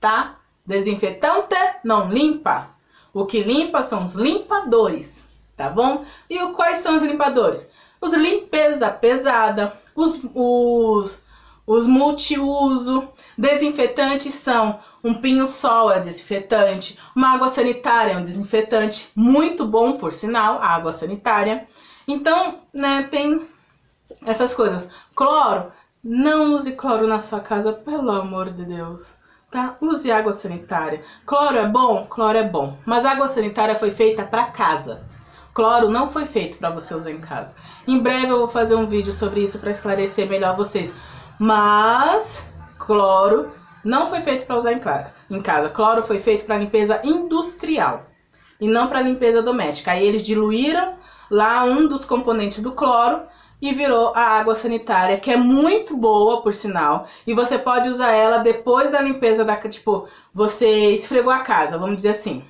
tá? 0.00 0.38
Desinfetante 0.68 1.56
não 1.82 2.10
limpa. 2.10 2.68
O 3.14 3.24
que 3.24 3.42
limpa 3.42 3.82
são 3.82 4.04
os 4.04 4.12
limpadores, 4.12 5.24
tá 5.56 5.70
bom? 5.70 6.04
E 6.28 6.38
quais 6.52 6.80
são 6.80 6.94
os 6.94 7.02
limpadores? 7.02 7.70
Os 7.98 8.12
limpeza 8.12 8.90
pesada, 8.90 9.72
os, 9.96 10.20
os, 10.34 11.24
os 11.66 11.86
multiuso. 11.86 13.08
Desinfetantes 13.38 14.34
são 14.34 14.78
um 15.02 15.14
pinho-sol 15.14 15.90
é 15.90 16.00
desinfetante, 16.00 16.98
uma 17.16 17.32
água 17.32 17.48
sanitária 17.48 18.12
é 18.12 18.18
um 18.18 18.22
desinfetante, 18.22 19.08
muito 19.16 19.66
bom 19.66 19.94
por 19.94 20.12
sinal, 20.12 20.58
a 20.58 20.66
água 20.66 20.92
sanitária. 20.92 21.66
Então, 22.06 22.58
né, 22.74 23.08
tem 23.10 23.48
essas 24.26 24.54
coisas. 24.54 24.86
Cloro, 25.14 25.72
não 26.04 26.54
use 26.54 26.72
cloro 26.72 27.06
na 27.06 27.20
sua 27.20 27.40
casa, 27.40 27.72
pelo 27.72 28.10
amor 28.10 28.50
de 28.50 28.66
Deus 28.66 29.17
tá? 29.50 29.76
Use 29.80 30.10
água 30.10 30.32
sanitária. 30.32 31.02
Cloro 31.26 31.56
é 31.56 31.66
bom? 31.66 32.04
Cloro 32.04 32.38
é 32.38 32.44
bom. 32.44 32.76
Mas 32.84 33.04
água 33.04 33.28
sanitária 33.28 33.74
foi 33.74 33.90
feita 33.90 34.22
para 34.24 34.44
casa. 34.46 35.06
Cloro 35.54 35.88
não 35.88 36.10
foi 36.10 36.26
feito 36.26 36.58
para 36.58 36.70
você 36.70 36.94
usar 36.94 37.10
em 37.10 37.20
casa. 37.20 37.54
Em 37.86 37.98
breve 37.98 38.28
eu 38.28 38.38
vou 38.38 38.48
fazer 38.48 38.74
um 38.74 38.86
vídeo 38.86 39.12
sobre 39.12 39.42
isso 39.42 39.58
para 39.58 39.70
esclarecer 39.70 40.28
melhor 40.28 40.56
vocês. 40.56 40.94
Mas 41.38 42.46
cloro 42.78 43.50
não 43.84 44.06
foi 44.06 44.20
feito 44.22 44.46
para 44.46 44.56
usar 44.56 44.72
em 44.72 44.78
casa. 44.78 45.12
Em 45.30 45.40
casa, 45.40 45.68
cloro 45.68 46.02
foi 46.02 46.18
feito 46.18 46.44
para 46.44 46.58
limpeza 46.58 47.00
industrial 47.04 48.06
e 48.60 48.68
não 48.68 48.88
para 48.88 49.00
limpeza 49.00 49.42
doméstica. 49.42 49.92
Aí 49.92 50.06
eles 50.06 50.22
diluíram 50.22 50.94
lá 51.30 51.64
um 51.64 51.86
dos 51.86 52.04
componentes 52.04 52.60
do 52.60 52.72
cloro 52.72 53.22
e 53.60 53.72
virou 53.72 54.12
a 54.14 54.20
água 54.20 54.54
sanitária, 54.54 55.18
que 55.18 55.30
é 55.30 55.36
muito 55.36 55.96
boa, 55.96 56.42
por 56.42 56.54
sinal, 56.54 57.06
e 57.26 57.34
você 57.34 57.58
pode 57.58 57.88
usar 57.88 58.12
ela 58.12 58.38
depois 58.38 58.90
da 58.90 59.00
limpeza 59.00 59.44
da, 59.44 59.56
tipo, 59.56 60.08
você 60.32 60.92
esfregou 60.92 61.32
a 61.32 61.40
casa, 61.40 61.78
vamos 61.78 61.96
dizer 61.96 62.10
assim. 62.10 62.44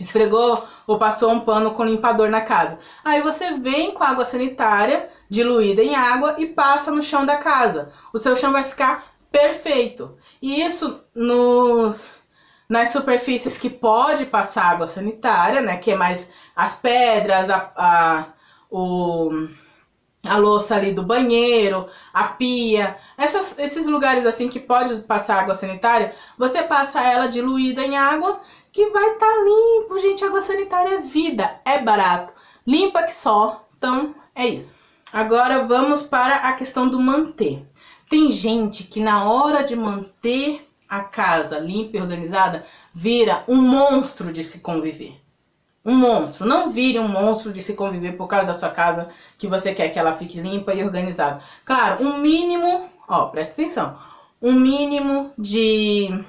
Esfregou 0.00 0.64
ou 0.86 0.96
passou 0.98 1.30
um 1.32 1.40
pano 1.40 1.72
com 1.72 1.84
limpador 1.84 2.30
na 2.30 2.40
casa. 2.40 2.78
Aí 3.04 3.20
você 3.20 3.54
vem 3.58 3.92
com 3.92 4.04
a 4.04 4.08
água 4.08 4.24
sanitária 4.24 5.08
diluída 5.28 5.82
em 5.82 5.96
água 5.96 6.36
e 6.38 6.46
passa 6.46 6.92
no 6.92 7.02
chão 7.02 7.26
da 7.26 7.36
casa. 7.38 7.92
O 8.12 8.18
seu 8.18 8.36
chão 8.36 8.52
vai 8.52 8.62
ficar 8.62 9.06
perfeito. 9.30 10.16
E 10.40 10.62
isso 10.62 11.02
nos 11.14 12.10
nas 12.68 12.90
superfícies 12.90 13.56
que 13.58 13.70
pode 13.70 14.26
passar 14.26 14.72
água 14.72 14.86
sanitária, 14.86 15.62
né, 15.62 15.78
que 15.78 15.90
é 15.90 15.96
mais 15.96 16.30
as 16.54 16.74
pedras, 16.74 17.48
a, 17.48 17.72
a 17.74 18.26
o 18.70 19.30
a 20.24 20.36
louça 20.36 20.74
ali 20.74 20.92
do 20.92 21.02
banheiro, 21.02 21.86
a 22.12 22.24
pia, 22.24 22.96
essas, 23.16 23.58
esses 23.58 23.86
lugares 23.86 24.26
assim 24.26 24.48
que 24.48 24.58
pode 24.58 25.00
passar 25.02 25.40
água 25.40 25.54
sanitária, 25.54 26.14
você 26.36 26.62
passa 26.62 27.02
ela 27.02 27.28
diluída 27.28 27.82
em 27.84 27.96
água 27.96 28.40
que 28.72 28.90
vai 28.90 29.12
estar 29.12 29.26
tá 29.26 29.44
limpo, 29.44 29.98
gente. 29.98 30.24
Água 30.24 30.40
sanitária 30.40 30.96
é 30.96 31.00
vida, 31.02 31.60
é 31.64 31.78
barato, 31.78 32.32
limpa 32.66 33.04
que 33.04 33.14
só. 33.14 33.66
Então 33.76 34.14
é 34.34 34.46
isso. 34.46 34.76
Agora 35.12 35.66
vamos 35.66 36.02
para 36.02 36.36
a 36.36 36.52
questão 36.54 36.88
do 36.88 37.00
manter. 37.00 37.64
Tem 38.10 38.30
gente 38.30 38.84
que 38.84 39.00
na 39.00 39.30
hora 39.30 39.62
de 39.62 39.76
manter 39.76 40.68
a 40.88 41.00
casa 41.00 41.58
limpa 41.58 41.96
e 41.96 42.00
organizada 42.00 42.66
vira 42.94 43.44
um 43.46 43.56
monstro 43.56 44.32
de 44.32 44.42
se 44.42 44.60
conviver 44.60 45.20
um 45.84 45.94
monstro. 45.94 46.46
Não 46.46 46.70
vire 46.70 46.98
um 46.98 47.08
monstro 47.08 47.52
de 47.52 47.62
se 47.62 47.74
conviver 47.74 48.12
por 48.12 48.26
causa 48.26 48.46
da 48.46 48.54
sua 48.54 48.70
casa 48.70 49.08
que 49.38 49.46
você 49.46 49.74
quer 49.74 49.88
que 49.88 49.98
ela 49.98 50.14
fique 50.14 50.40
limpa 50.40 50.74
e 50.74 50.84
organizada. 50.84 51.42
Claro, 51.64 52.04
um 52.04 52.18
mínimo, 52.18 52.88
ó, 53.08 53.26
presta 53.26 53.54
atenção, 53.54 53.98
um 54.40 54.52
mínimo 54.52 55.32
de 55.38 56.24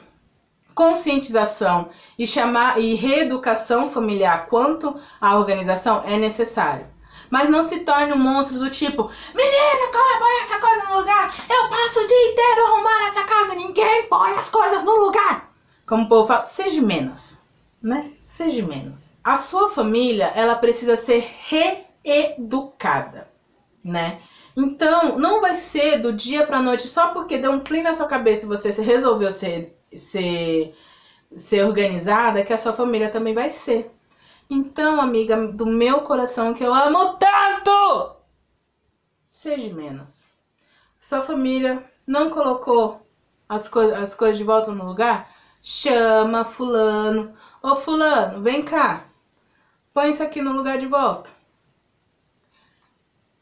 conscientização 0.74 1.90
e 2.18 2.26
chamar 2.26 2.80
e 2.80 2.96
reeducação 2.96 3.90
familiar 3.90 4.48
quanto 4.48 4.98
à 5.20 5.38
organização 5.38 6.02
é 6.06 6.18
necessário. 6.18 6.88
Mas 7.30 7.50
não 7.50 7.64
se 7.64 7.82
torne 7.82 8.14
um 8.14 8.18
monstro 8.18 8.58
do 8.58 8.70
tipo, 8.70 9.12
menina, 9.36 9.92
como 9.92 10.20
põe 10.20 10.42
essa 10.42 10.60
coisa 10.60 10.90
no 10.90 11.00
lugar? 11.00 11.36
Eu 11.50 11.70
passo 11.70 12.00
o 12.00 12.08
dia 12.08 12.32
inteiro 12.32 12.66
arrumando 12.66 13.08
essa 13.10 13.24
casa, 13.24 13.56
ninguém 13.56 14.08
põe 14.08 14.32
as 14.32 14.50
coisas 14.50 14.84
no 14.84 15.06
lugar. 15.06 15.52
Como 15.86 16.06
o 16.06 16.08
povo 16.10 16.28
fala, 16.28 16.46
seja 16.46 16.82
menos, 16.82 17.38
né? 17.82 18.14
Seja 18.26 18.66
menos. 18.66 19.09
A 19.24 19.38
sua 19.38 19.70
família, 19.70 20.32
ela 20.36 20.56
precisa 20.56 20.96
ser 20.96 21.28
reeducada, 22.04 23.30
né? 23.84 24.22
Então, 24.56 25.18
não 25.18 25.42
vai 25.42 25.56
ser 25.56 26.00
do 26.02 26.12
dia 26.14 26.46
para 26.46 26.62
noite 26.62 26.88
só 26.88 27.14
porque 27.14 27.38
deu 27.38 27.52
um 27.52 27.60
clean 27.60 27.84
na 27.84 27.94
sua 27.94 28.08
cabeça 28.08 28.46
e 28.46 28.50
você 28.50 28.70
resolveu 28.82 29.32
ser, 29.32 29.78
ser, 29.94 30.76
ser 31.36 31.64
organizada 31.66 32.44
que 32.44 32.54
a 32.54 32.58
sua 32.58 32.74
família 32.74 33.10
também 33.10 33.34
vai 33.34 33.52
ser. 33.52 33.92
Então, 34.50 35.00
amiga 35.00 35.48
do 35.48 35.66
meu 35.66 36.02
coração 36.02 36.54
que 36.54 36.64
eu 36.64 36.74
amo 36.74 37.18
tanto, 37.18 38.16
seja 39.30 39.74
menos. 39.74 40.26
Sua 41.00 41.22
família 41.22 41.84
não 42.06 42.30
colocou 42.30 43.06
as, 43.48 43.68
co 43.68 43.80
as 43.80 44.14
coisas 44.14 44.38
de 44.38 44.44
volta 44.44 44.72
no 44.72 44.86
lugar? 44.86 45.30
Chama 45.62 46.46
fulano. 46.46 47.34
Ô 47.62 47.76
fulano, 47.76 48.42
vem 48.42 48.64
cá. 48.64 49.09
Põe 50.00 50.12
isso 50.12 50.24
aqui 50.24 50.42
no 50.42 50.54
lugar 50.54 50.78
de 50.78 50.86
volta. 50.86 51.30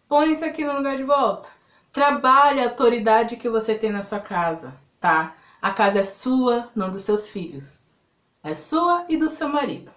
Põe 0.08 0.34
isso 0.34 0.44
aqui 0.44 0.66
no 0.66 0.74
lugar 0.74 0.98
de 0.98 1.04
volta. 1.04 1.48
Trabalhe 1.94 2.60
a 2.60 2.64
autoridade 2.64 3.38
que 3.38 3.48
você 3.48 3.76
tem 3.76 3.92
na 3.92 4.02
sua 4.02 4.20
casa, 4.20 4.76
tá? 5.00 5.36
A 5.62 5.70
casa 5.72 6.00
é 6.00 6.04
sua, 6.04 6.68
não 6.76 6.92
dos 6.92 7.04
seus 7.04 7.30
filhos. 7.30 7.78
É 8.42 8.56
sua 8.56 9.06
e 9.08 9.18
do 9.18 9.30
seu 9.30 9.48
marido. 9.48 9.92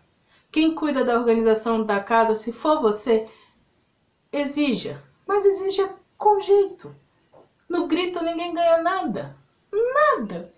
Quem 0.53 0.75
cuida 0.75 1.03
da 1.03 1.19
organização 1.19 1.83
da 1.83 1.99
casa, 1.99 2.35
se 2.35 2.53
for 2.53 2.83
você, 2.83 3.27
exija. 4.31 5.03
Mas 5.27 5.47
exija 5.47 5.89
com 6.19 6.41
jeito. 6.41 6.95
No 7.71 7.89
grito 7.89 8.23
ninguém 8.23 8.53
ganha 8.53 8.83
nada. 8.83 9.35
Nada. 9.73 10.53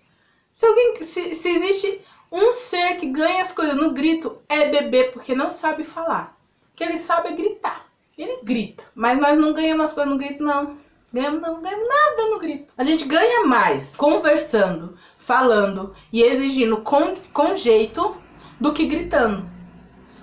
Se 0.51 0.65
alguém. 0.65 1.01
Se, 1.01 1.33
se 1.33 1.49
existe 1.49 2.05
um 2.33 2.51
ser 2.51 2.97
que 2.97 3.05
ganha 3.05 3.43
as 3.43 3.51
coisas 3.51 3.75
no 3.75 3.93
grito, 3.93 4.41
é 4.49 4.67
bebê, 4.67 5.05
porque 5.05 5.35
não 5.35 5.51
sabe 5.51 5.83
falar. 5.83 6.35
Que 6.75 6.83
ele 6.83 6.97
sabe 6.97 7.29
é 7.29 7.33
gritar. 7.33 7.85
Ele 8.17 8.39
grita. 8.43 8.83
Mas 8.95 9.19
nós 9.19 9.37
não 9.37 9.53
ganhamos 9.53 9.85
as 9.85 9.93
coisas 9.93 10.11
no 10.11 10.17
grito, 10.17 10.43
não. 10.43 10.77
Ganhamos, 11.13 11.41
não 11.41 11.61
ganhamos 11.61 11.87
nada 11.87 12.29
no 12.31 12.39
grito. 12.39 12.73
A 12.75 12.83
gente 12.83 13.05
ganha 13.05 13.45
mais 13.45 13.95
conversando, 13.95 14.97
falando 15.19 15.93
e 16.11 16.23
exigindo 16.23 16.77
com, 16.77 17.15
com 17.31 17.55
jeito 17.55 18.17
do 18.59 18.73
que 18.73 18.85
gritando. 18.85 19.47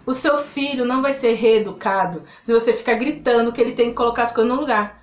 O 0.04 0.12
seu 0.12 0.38
filho 0.38 0.84
não 0.84 1.00
vai 1.00 1.14
ser 1.14 1.34
reeducado 1.34 2.24
se 2.44 2.52
você 2.52 2.72
ficar 2.72 2.94
gritando 2.94 3.52
que 3.52 3.60
ele 3.60 3.72
tem 3.72 3.90
que 3.90 3.94
colocar 3.94 4.24
as 4.24 4.32
coisas 4.32 4.52
no 4.52 4.60
lugar 4.60 5.00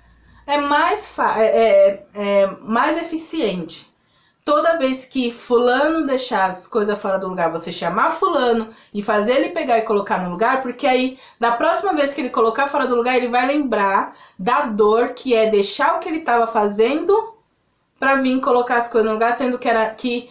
é 0.48 0.56
mais, 0.56 1.12
é, 1.36 1.44
é, 1.44 2.06
é 2.14 2.46
mais 2.62 2.96
eficiente. 2.96 3.86
Toda 4.48 4.78
vez 4.78 5.04
que 5.04 5.30
fulano 5.30 6.06
deixar 6.06 6.52
as 6.52 6.66
coisas 6.66 6.98
fora 6.98 7.18
do 7.18 7.28
lugar, 7.28 7.52
você 7.52 7.70
chamar 7.70 8.12
fulano 8.12 8.70
e 8.94 9.02
fazer 9.02 9.32
ele 9.32 9.50
pegar 9.50 9.76
e 9.76 9.82
colocar 9.82 10.22
no 10.22 10.30
lugar, 10.30 10.62
porque 10.62 10.86
aí, 10.86 11.18
da 11.38 11.52
próxima 11.52 11.92
vez 11.92 12.14
que 12.14 12.22
ele 12.22 12.30
colocar 12.30 12.66
fora 12.68 12.86
do 12.86 12.96
lugar, 12.96 13.14
ele 13.14 13.28
vai 13.28 13.46
lembrar 13.46 14.16
da 14.38 14.62
dor 14.62 15.10
que 15.10 15.34
é 15.34 15.50
deixar 15.50 15.96
o 15.96 15.98
que 15.98 16.08
ele 16.08 16.20
estava 16.20 16.46
fazendo 16.46 17.34
para 18.00 18.22
vir 18.22 18.40
colocar 18.40 18.78
as 18.78 18.88
coisas 18.88 19.06
no 19.06 19.12
lugar, 19.12 19.34
sendo 19.34 19.58
que 19.58 19.68
era 19.68 19.90
que 19.90 20.30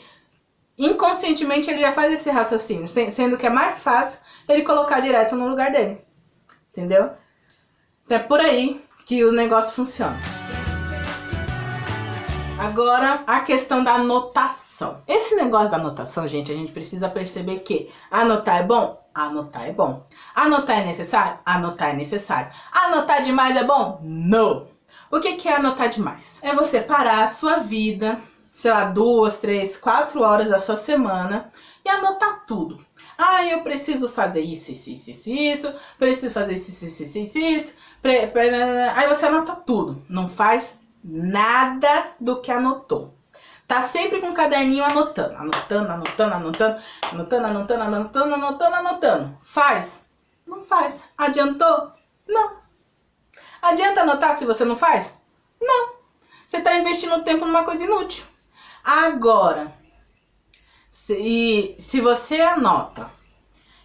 inconscientemente 0.76 1.70
ele 1.70 1.82
já 1.82 1.92
faz 1.92 2.12
esse 2.12 2.32
raciocínio, 2.32 2.88
sendo 2.88 3.38
que 3.38 3.46
é 3.46 3.52
mais 3.52 3.84
fácil 3.84 4.20
ele 4.50 4.64
colocar 4.64 5.00
direto 5.00 5.36
no 5.36 5.48
lugar 5.48 5.72
dele. 5.72 6.02
Entendeu? 6.72 7.12
Então 8.04 8.18
é 8.18 8.24
por 8.24 8.40
aí 8.40 8.84
que 9.06 9.24
o 9.24 9.32
negócio 9.32 9.76
funciona. 9.76 10.18
Agora, 12.60 13.24
a 13.28 13.42
questão 13.42 13.84
da 13.84 13.94
anotação. 13.94 15.04
Esse 15.08 15.36
negócio 15.36 15.70
da 15.70 15.78
anotação, 15.78 16.28
gente, 16.28 16.52
a 16.52 16.56
gente 16.56 16.72
precisa 16.72 17.08
perceber 17.08 17.60
que 17.60 17.92
anotar 18.10 18.58
é 18.58 18.64
bom? 18.64 19.00
Anotar 19.14 19.70
é 19.70 19.72
bom. 19.72 20.04
Anotar 20.34 20.80
é 20.80 20.86
necessário? 20.86 21.38
Anotar 21.46 21.90
é 21.90 21.94
necessário. 21.94 22.52
Anotar 22.72 23.22
demais 23.22 23.56
é 23.56 23.64
bom? 23.64 24.00
Não. 24.02 24.68
O 25.12 25.20
que, 25.20 25.48
é 25.48 25.56
anotar 25.56 25.90
demais? 25.90 26.40
É 26.42 26.56
você 26.56 26.82
parar 26.82 27.24
a 27.24 27.28
sua 27.28 27.60
vida, 27.60 28.20
sei 28.56 28.72
lá, 28.72 28.86
duas, 28.86 29.40
três, 29.40 29.78
quatro 29.78 30.24
horas 30.24 30.50
da 30.50 30.58
sua 30.58 30.76
semana 30.76 31.52
e 31.86 31.90
anotar 31.90 32.44
tudo. 32.48 32.84
Ah, 33.16 33.46
eu 33.46 33.62
preciso 33.62 34.10
fazer 34.10 34.42
isso, 34.42 34.72
isso, 34.72 34.90
isso, 34.90 35.12
isso, 35.12 35.30
isso, 35.30 35.74
preciso 36.00 36.34
fazer 36.34 36.56
isso, 36.56 36.72
isso, 36.72 37.04
isso, 37.04 37.20
isso, 37.20 37.38
isso, 37.38 37.78
Aí 38.96 39.08
você 39.08 39.28
anota 39.28 39.56
tudo, 39.56 40.04
não 40.10 40.28
faz 40.28 40.78
nada 41.04 42.12
do 42.20 42.42
que 42.42 42.52
anotou. 42.52 43.14
Tá 43.68 43.82
sempre 43.82 44.22
com 44.22 44.30
o 44.30 44.34
caderninho 44.34 44.84
anotando, 44.84 45.36
anotando, 45.36 45.92
anotando, 45.92 46.34
anotando, 46.36 46.82
anotando, 47.12 47.46
anotando, 47.46 47.84
anotando, 47.84 48.34
anotando, 48.36 48.76
anotando. 48.76 49.38
Faz? 49.44 50.02
Não 50.46 50.64
faz. 50.64 51.04
Adiantou? 51.18 51.92
Não. 52.28 52.58
Adianta 53.62 54.02
anotar 54.02 54.36
se 54.36 54.46
você 54.46 54.64
não 54.64 54.78
faz? 54.78 55.18
Não. 55.62 55.98
Você 56.46 56.58
está 56.58 56.76
investindo 56.76 57.24
tempo 57.24 57.46
numa 57.46 57.66
coisa 57.66 57.84
inútil. 57.84 58.26
Agora, 58.84 59.70
se, 60.90 61.76
se 61.78 62.00
você 62.00 62.40
anota 62.40 63.12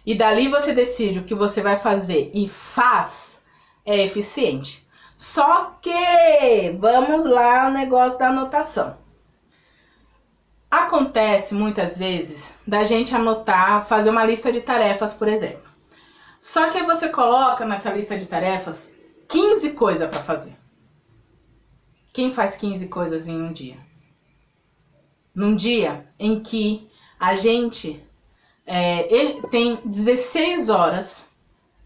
e 0.05 0.15
dali 0.15 0.47
você 0.47 0.73
decide 0.73 1.19
o 1.19 1.25
que 1.25 1.35
você 1.35 1.61
vai 1.61 1.75
fazer 1.75 2.31
e 2.33 2.47
faz, 2.47 3.41
é 3.85 4.03
eficiente. 4.05 4.82
Só 5.15 5.77
que, 5.81 6.71
vamos 6.79 7.29
lá 7.29 7.67
o 7.67 7.71
negócio 7.71 8.19
da 8.19 8.29
anotação. 8.29 8.97
Acontece 10.69 11.53
muitas 11.53 11.97
vezes 11.97 12.53
da 12.65 12.83
gente 12.83 13.15
anotar, 13.15 13.85
fazer 13.85 14.09
uma 14.09 14.25
lista 14.25 14.51
de 14.51 14.61
tarefas, 14.61 15.13
por 15.13 15.27
exemplo. 15.27 15.69
Só 16.41 16.69
que 16.69 16.83
você 16.83 17.09
coloca 17.09 17.65
nessa 17.65 17.93
lista 17.93 18.17
de 18.17 18.25
tarefas 18.25 18.91
15 19.27 19.73
coisas 19.73 20.09
para 20.09 20.23
fazer. 20.23 20.55
Quem 22.11 22.33
faz 22.33 22.55
15 22.55 22.87
coisas 22.87 23.27
em 23.27 23.41
um 23.41 23.53
dia? 23.53 23.77
Num 25.33 25.55
dia 25.55 26.07
em 26.19 26.41
que 26.41 26.89
a 27.19 27.35
gente 27.35 28.03
é, 28.65 29.03
tem 29.49 29.79
16 29.85 30.69
horas 30.69 31.25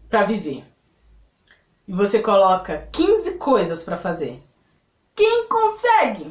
para 0.08 0.24
viver 0.24 0.64
e 1.88 1.92
você 1.92 2.20
coloca 2.20 2.86
15 2.92 3.38
coisas 3.38 3.82
para 3.82 3.96
fazer. 3.96 4.42
Quem 5.16 5.48
consegue? 5.48 6.30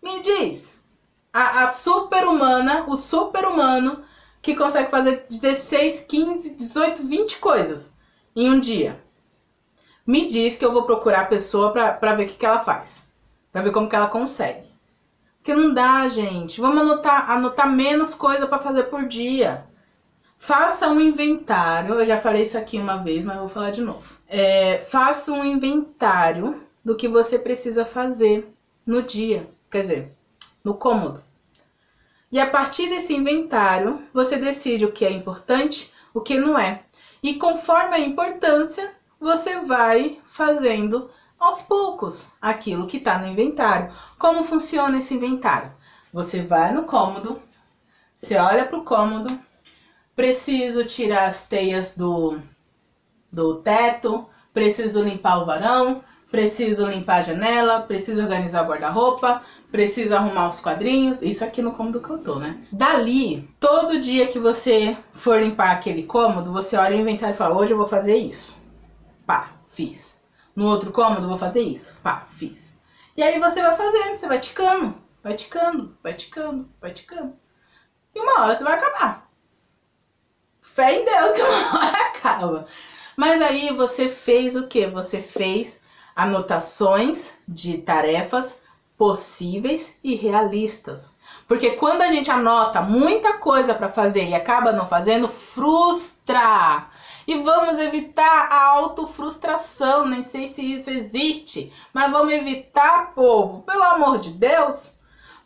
Me 0.00 0.20
diz. 0.20 0.72
A, 1.32 1.64
a 1.64 1.66
super-humana, 1.66 2.84
o 2.88 2.94
super-humano 2.94 4.04
que 4.40 4.54
consegue 4.54 4.90
fazer 4.90 5.26
16, 5.28 6.00
15, 6.08 6.54
18, 6.54 7.02
20 7.02 7.38
coisas 7.38 7.92
em 8.34 8.48
um 8.48 8.60
dia. 8.60 9.02
Me 10.06 10.26
diz 10.26 10.56
que 10.56 10.64
eu 10.64 10.72
vou 10.72 10.84
procurar 10.84 11.22
a 11.22 11.26
pessoa 11.26 11.72
para 11.72 12.14
ver 12.14 12.24
o 12.24 12.28
que, 12.28 12.38
que 12.38 12.46
ela 12.46 12.60
faz. 12.60 13.04
Para 13.52 13.62
ver 13.62 13.72
como 13.72 13.88
que 13.88 13.96
ela 13.96 14.08
consegue. 14.08 14.70
Porque 15.38 15.54
não 15.54 15.74
dá, 15.74 16.06
gente. 16.08 16.60
Vamos 16.60 16.80
anotar, 16.80 17.30
anotar 17.30 17.68
menos 17.68 18.14
coisa 18.14 18.46
para 18.46 18.58
fazer 18.58 18.84
por 18.84 19.06
dia. 19.06 19.66
Faça 20.40 20.88
um 20.88 21.00
inventário. 21.00 21.94
Eu 21.94 22.04
já 22.04 22.18
falei 22.18 22.42
isso 22.42 22.58
aqui 22.58 22.78
uma 22.78 22.96
vez, 22.96 23.24
mas 23.24 23.38
vou 23.38 23.48
falar 23.48 23.70
de 23.70 23.82
novo 23.82 24.20
é, 24.30 24.78
faça 24.78 25.32
um 25.32 25.44
inventário 25.44 26.62
do 26.84 26.94
que 26.94 27.08
você 27.08 27.36
precisa 27.36 27.84
fazer 27.84 28.48
no 28.86 29.02
dia, 29.02 29.50
quer 29.68 29.80
dizer, 29.80 30.16
no 30.62 30.74
cômodo. 30.74 31.22
E 32.30 32.38
a 32.38 32.48
partir 32.48 32.88
desse 32.88 33.12
inventário, 33.12 34.00
você 34.14 34.36
decide 34.36 34.84
o 34.84 34.92
que 34.92 35.04
é 35.04 35.10
importante, 35.10 35.92
o 36.14 36.20
que 36.20 36.38
não 36.38 36.56
é. 36.56 36.84
E 37.20 37.34
conforme 37.34 37.96
a 37.96 37.98
importância, 37.98 38.92
você 39.18 39.58
vai 39.58 40.20
fazendo 40.28 41.10
aos 41.38 41.60
poucos 41.60 42.26
aquilo 42.40 42.86
que 42.86 42.98
está 42.98 43.18
no 43.18 43.26
inventário. 43.26 43.92
Como 44.16 44.44
funciona 44.44 44.98
esse 44.98 45.12
inventário? 45.12 45.72
Você 46.12 46.42
vai 46.42 46.72
no 46.72 46.84
cômodo, 46.84 47.42
você 48.16 48.36
olha 48.36 48.64
para 48.64 48.78
o 48.78 48.84
cômodo, 48.84 49.36
preciso 50.20 50.84
tirar 50.84 51.28
as 51.28 51.48
teias 51.48 51.96
do 51.96 52.38
do 53.32 53.54
teto, 53.62 54.28
preciso 54.52 55.00
limpar 55.00 55.38
o 55.38 55.46
varão, 55.46 56.04
preciso 56.30 56.84
limpar 56.84 57.20
a 57.20 57.22
janela, 57.22 57.80
preciso 57.80 58.20
organizar 58.20 58.62
o 58.62 58.68
guarda-roupa, 58.68 59.40
preciso 59.72 60.14
arrumar 60.14 60.48
os 60.48 60.60
quadrinhos. 60.60 61.22
Isso 61.22 61.42
aqui 61.42 61.62
no 61.62 61.72
cômodo 61.72 62.02
que 62.02 62.10
eu 62.10 62.18
tô, 62.18 62.34
né? 62.34 62.62
Dali, 62.70 63.48
todo 63.58 63.98
dia 63.98 64.28
que 64.28 64.38
você 64.38 64.94
for 65.14 65.40
limpar 65.40 65.70
aquele 65.70 66.02
cômodo, 66.02 66.52
você 66.52 66.76
olha 66.76 66.98
o 66.98 67.00
inventário 67.00 67.34
e 67.34 67.38
fala: 67.38 67.56
hoje 67.56 67.72
eu 67.72 67.78
vou 67.78 67.88
fazer 67.88 68.16
isso. 68.16 68.54
Pá, 69.24 69.52
fiz. 69.70 70.22
No 70.54 70.66
outro 70.66 70.92
cômodo, 70.92 71.28
vou 71.28 71.38
fazer 71.38 71.62
isso. 71.62 71.96
Pá, 72.02 72.26
fiz. 72.32 72.78
E 73.16 73.22
aí 73.22 73.40
você 73.40 73.62
vai 73.62 73.74
fazendo, 73.74 74.16
você 74.16 74.28
vai 74.28 74.38
ticando, 74.38 74.94
vai 75.22 75.34
ticando, 75.34 75.96
vai 76.02 76.12
ticando, 76.12 76.68
vai 76.78 76.92
ticando. 76.92 77.32
E 78.14 78.20
uma 78.20 78.42
hora 78.42 78.54
você 78.54 78.64
vai 78.64 78.74
acabar. 78.74 79.29
Fé 80.80 80.98
em 80.98 81.04
Deus 81.04 81.32
que 81.32 81.42
uma 81.42 81.78
hora 81.78 81.98
acaba. 82.06 82.66
Mas 83.14 83.42
aí 83.42 83.70
você 83.76 84.08
fez 84.08 84.56
o 84.56 84.66
que? 84.66 84.86
Você 84.86 85.20
fez 85.20 85.78
anotações 86.16 87.34
de 87.46 87.76
tarefas 87.76 88.58
possíveis 88.96 89.94
e 90.02 90.14
realistas. 90.14 91.14
Porque 91.46 91.72
quando 91.72 92.00
a 92.00 92.06
gente 92.06 92.30
anota 92.30 92.80
muita 92.80 93.34
coisa 93.34 93.74
para 93.74 93.90
fazer 93.90 94.24
e 94.24 94.34
acaba 94.34 94.72
não 94.72 94.88
fazendo, 94.88 95.28
frustra. 95.28 96.86
E 97.26 97.42
vamos 97.42 97.78
evitar 97.78 98.48
a 98.50 98.64
autofrustração. 98.68 100.06
Nem 100.06 100.22
sei 100.22 100.48
se 100.48 100.62
isso 100.62 100.88
existe, 100.88 101.70
mas 101.92 102.10
vamos 102.10 102.32
evitar, 102.32 103.12
povo. 103.12 103.64
Pelo 103.64 103.82
amor 103.82 104.18
de 104.18 104.30
Deus. 104.30 104.90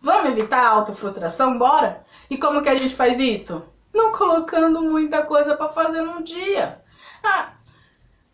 Vamos 0.00 0.30
evitar 0.30 0.64
a 0.64 0.68
autofrustração? 0.68 1.58
Bora? 1.58 2.06
E 2.30 2.38
como 2.38 2.62
que 2.62 2.68
a 2.68 2.78
gente 2.78 2.94
faz 2.94 3.18
isso? 3.18 3.73
Não 3.94 4.12
colocando 4.12 4.82
muita 4.82 5.24
coisa 5.24 5.56
para 5.56 5.72
fazer 5.72 6.02
num 6.02 6.20
dia. 6.20 6.82
Ah, 7.22 7.52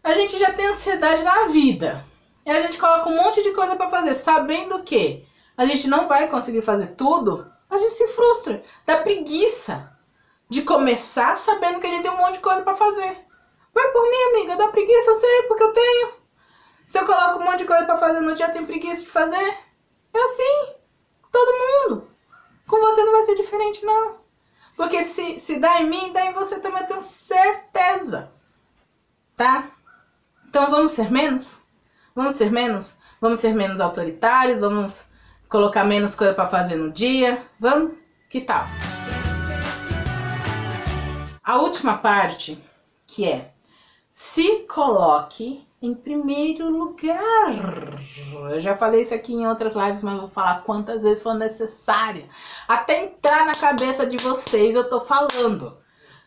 a 0.03 0.15
gente 0.15 0.39
já 0.39 0.53
tem 0.53 0.67
ansiedade 0.67 1.23
na 1.23 1.47
vida. 1.49 2.03
E 2.45 2.51
a 2.51 2.61
gente 2.61 2.79
coloca 2.79 3.09
um 3.09 3.17
monte 3.17 3.43
de 3.43 3.53
coisa 3.53 3.77
para 3.77 3.91
fazer, 3.91 4.15
sabendo 4.15 4.83
que 4.83 5.25
a 5.57 5.67
gente 5.67 5.87
não 5.87 6.09
vai 6.09 6.29
conseguir 6.29 6.63
fazer 6.63 6.95
tudo, 6.97 7.51
a 7.69 7.77
gente 7.77 7.93
se 7.93 8.09
frustra, 8.09 8.63
dá 8.87 9.03
preguiça 9.03 9.97
de 10.49 10.63
começar 10.63 11.37
sabendo 11.37 11.79
que 11.79 11.87
a 11.87 11.91
gente 11.91 12.03
tem 12.03 12.11
um 12.11 12.17
monte 12.17 12.35
de 12.35 12.41
coisa 12.41 12.63
para 12.63 12.75
fazer. 12.75 13.19
Vai 13.73 13.93
por 13.93 14.03
mim, 14.03 14.23
amiga, 14.31 14.57
dá 14.57 14.69
preguiça, 14.69 15.11
eu 15.11 15.15
sei, 15.15 15.43
porque 15.43 15.63
eu 15.63 15.73
tenho. 15.73 16.15
Se 16.87 16.99
eu 16.99 17.07
coloco 17.07 17.39
um 17.39 17.45
monte 17.45 17.59
de 17.59 17.67
coisa 17.67 17.85
para 17.85 17.99
fazer 17.99 18.21
no 18.21 18.35
dia, 18.35 18.47
eu 18.47 18.53
tenho 18.53 18.67
preguiça 18.67 19.03
de 19.03 19.09
fazer. 19.09 19.59
É 20.13 20.19
assim, 20.19 20.75
todo 21.31 21.59
mundo. 21.59 22.09
Com 22.67 22.81
você 22.81 23.05
não 23.05 23.13
vai 23.13 23.23
ser 23.23 23.37
diferente, 23.37 23.85
não. 23.85 24.19
Porque 24.81 25.03
se, 25.03 25.39
se 25.39 25.59
dá 25.59 25.83
em 25.83 25.91
mim, 25.91 26.11
dá 26.11 26.25
em 26.25 26.33
você 26.33 26.59
também, 26.59 26.83
tenho 26.85 27.03
certeza. 27.03 28.31
Tá? 29.37 29.73
Então 30.49 30.71
vamos 30.71 30.93
ser 30.93 31.11
menos? 31.11 31.61
Vamos 32.15 32.35
ser 32.37 32.51
menos? 32.51 32.95
Vamos 33.21 33.41
ser 33.41 33.55
menos 33.55 33.79
autoritários? 33.79 34.59
Vamos 34.59 34.99
colocar 35.51 35.85
menos 35.85 36.15
coisa 36.15 36.33
para 36.33 36.49
fazer 36.49 36.77
no 36.77 36.91
dia? 36.91 37.45
Vamos? 37.59 37.93
Que 38.31 38.41
tal? 38.41 38.65
A 41.43 41.59
última 41.59 41.99
parte, 41.99 42.59
que 43.07 43.29
é 43.29 43.51
se 44.21 44.67
coloque 44.69 45.67
em 45.81 45.95
primeiro 45.95 46.69
lugar. 46.69 47.55
Eu 48.51 48.61
já 48.61 48.77
falei 48.77 49.01
isso 49.01 49.15
aqui 49.15 49.33
em 49.33 49.47
outras 49.47 49.75
lives, 49.75 50.03
mas 50.03 50.21
vou 50.21 50.29
falar 50.29 50.63
quantas 50.63 51.03
vezes 51.03 51.23
for 51.23 51.33
necessária. 51.33 52.27
Até 52.69 53.05
entrar 53.05 53.47
na 53.47 53.55
cabeça 53.55 54.05
de 54.05 54.19
vocês, 54.19 54.75
eu 54.75 54.89
tô 54.91 55.01
falando. 55.01 55.79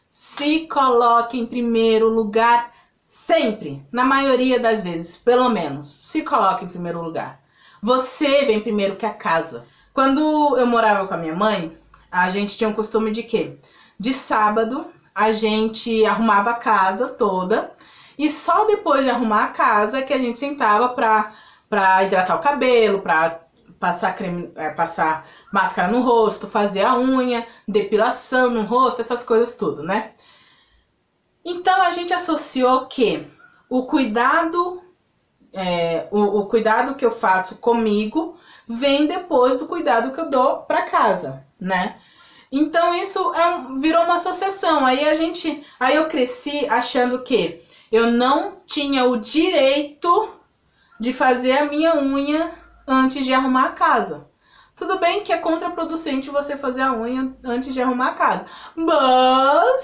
Se 0.09 0.67
coloque 0.67 1.39
em 1.39 1.45
primeiro 1.45 2.09
lugar 2.09 2.73
Sempre, 3.07 3.85
na 3.91 4.03
maioria 4.03 4.59
das 4.59 4.81
vezes, 4.81 5.15
pelo 5.15 5.47
menos, 5.47 5.85
se 5.85 6.23
coloque 6.23 6.65
em 6.65 6.67
primeiro 6.67 6.99
lugar. 6.99 7.39
Você 7.79 8.43
vem 8.45 8.59
primeiro 8.59 8.95
que 8.95 9.05
a 9.05 9.13
casa. 9.13 9.67
Quando 9.93 10.57
eu 10.57 10.65
morava 10.65 11.07
com 11.07 11.13
a 11.13 11.17
minha 11.17 11.35
mãe, 11.35 11.77
a 12.11 12.31
gente 12.31 12.57
tinha 12.57 12.67
um 12.67 12.73
costume 12.73 13.11
de 13.11 13.21
quê? 13.21 13.59
De 13.99 14.15
sábado, 14.15 14.87
a 15.13 15.31
gente 15.31 16.03
arrumava 16.03 16.49
a 16.49 16.55
casa 16.55 17.07
toda 17.07 17.71
e 18.17 18.29
só 18.29 18.65
depois 18.65 19.03
de 19.03 19.09
arrumar 19.09 19.45
a 19.45 19.49
casa 19.49 20.01
que 20.01 20.13
a 20.13 20.17
gente 20.17 20.39
sentava 20.39 20.89
pra, 20.89 21.33
pra 21.69 22.03
hidratar 22.03 22.35
o 22.35 22.41
cabelo, 22.41 23.01
pra 23.01 23.41
passar 23.79 24.15
creme, 24.15 24.51
é, 24.55 24.69
passar 24.69 25.27
máscara 25.51 25.91
no 25.91 26.01
rosto, 26.01 26.47
fazer 26.47 26.83
a 26.83 26.97
unha, 26.97 27.45
depilação 27.67 28.49
no 28.49 28.63
rosto, 28.63 29.01
essas 29.01 29.23
coisas 29.23 29.55
tudo, 29.55 29.83
né? 29.83 30.11
Então 31.43 31.81
a 31.81 31.89
gente 31.89 32.13
associou 32.13 32.85
que 32.85 33.27
o 33.69 33.85
cuidado, 33.85 34.81
é, 35.51 36.07
o, 36.11 36.39
o 36.39 36.45
cuidado 36.45 36.95
que 36.95 37.05
eu 37.05 37.11
faço 37.11 37.57
comigo 37.57 38.37
vem 38.67 39.07
depois 39.07 39.57
do 39.57 39.67
cuidado 39.67 40.13
que 40.13 40.19
eu 40.21 40.29
dou 40.29 40.59
para 40.59 40.83
casa, 40.83 41.45
né? 41.59 41.97
Então 42.49 42.93
isso 42.93 43.33
é, 43.33 43.79
virou 43.79 44.03
uma 44.03 44.15
associação. 44.15 44.85
Aí 44.85 45.09
a 45.09 45.15
gente, 45.15 45.65
aí 45.79 45.95
eu 45.95 46.07
cresci 46.07 46.67
achando 46.69 47.23
que 47.23 47.62
eu 47.93 48.11
não 48.11 48.57
tinha 48.65 49.05
o 49.05 49.17
direito 49.17 50.33
de 50.99 51.13
fazer 51.13 51.51
a 51.59 51.65
minha 51.65 51.95
unha 51.95 52.51
antes 52.87 53.23
de 53.23 53.31
arrumar 53.31 53.65
a 53.65 53.71
casa. 53.73 54.27
Tudo 54.75 54.97
bem 54.97 55.23
que 55.23 55.31
é 55.31 55.37
contraproducente 55.37 56.31
você 56.31 56.57
fazer 56.57 56.81
a 56.81 56.91
unha 56.91 57.31
antes 57.43 57.71
de 57.71 57.79
arrumar 57.79 58.07
a 58.07 58.15
casa, 58.15 58.45
mas 58.75 59.83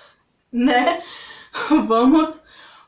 né? 0.50 1.02
vamos, 1.86 2.40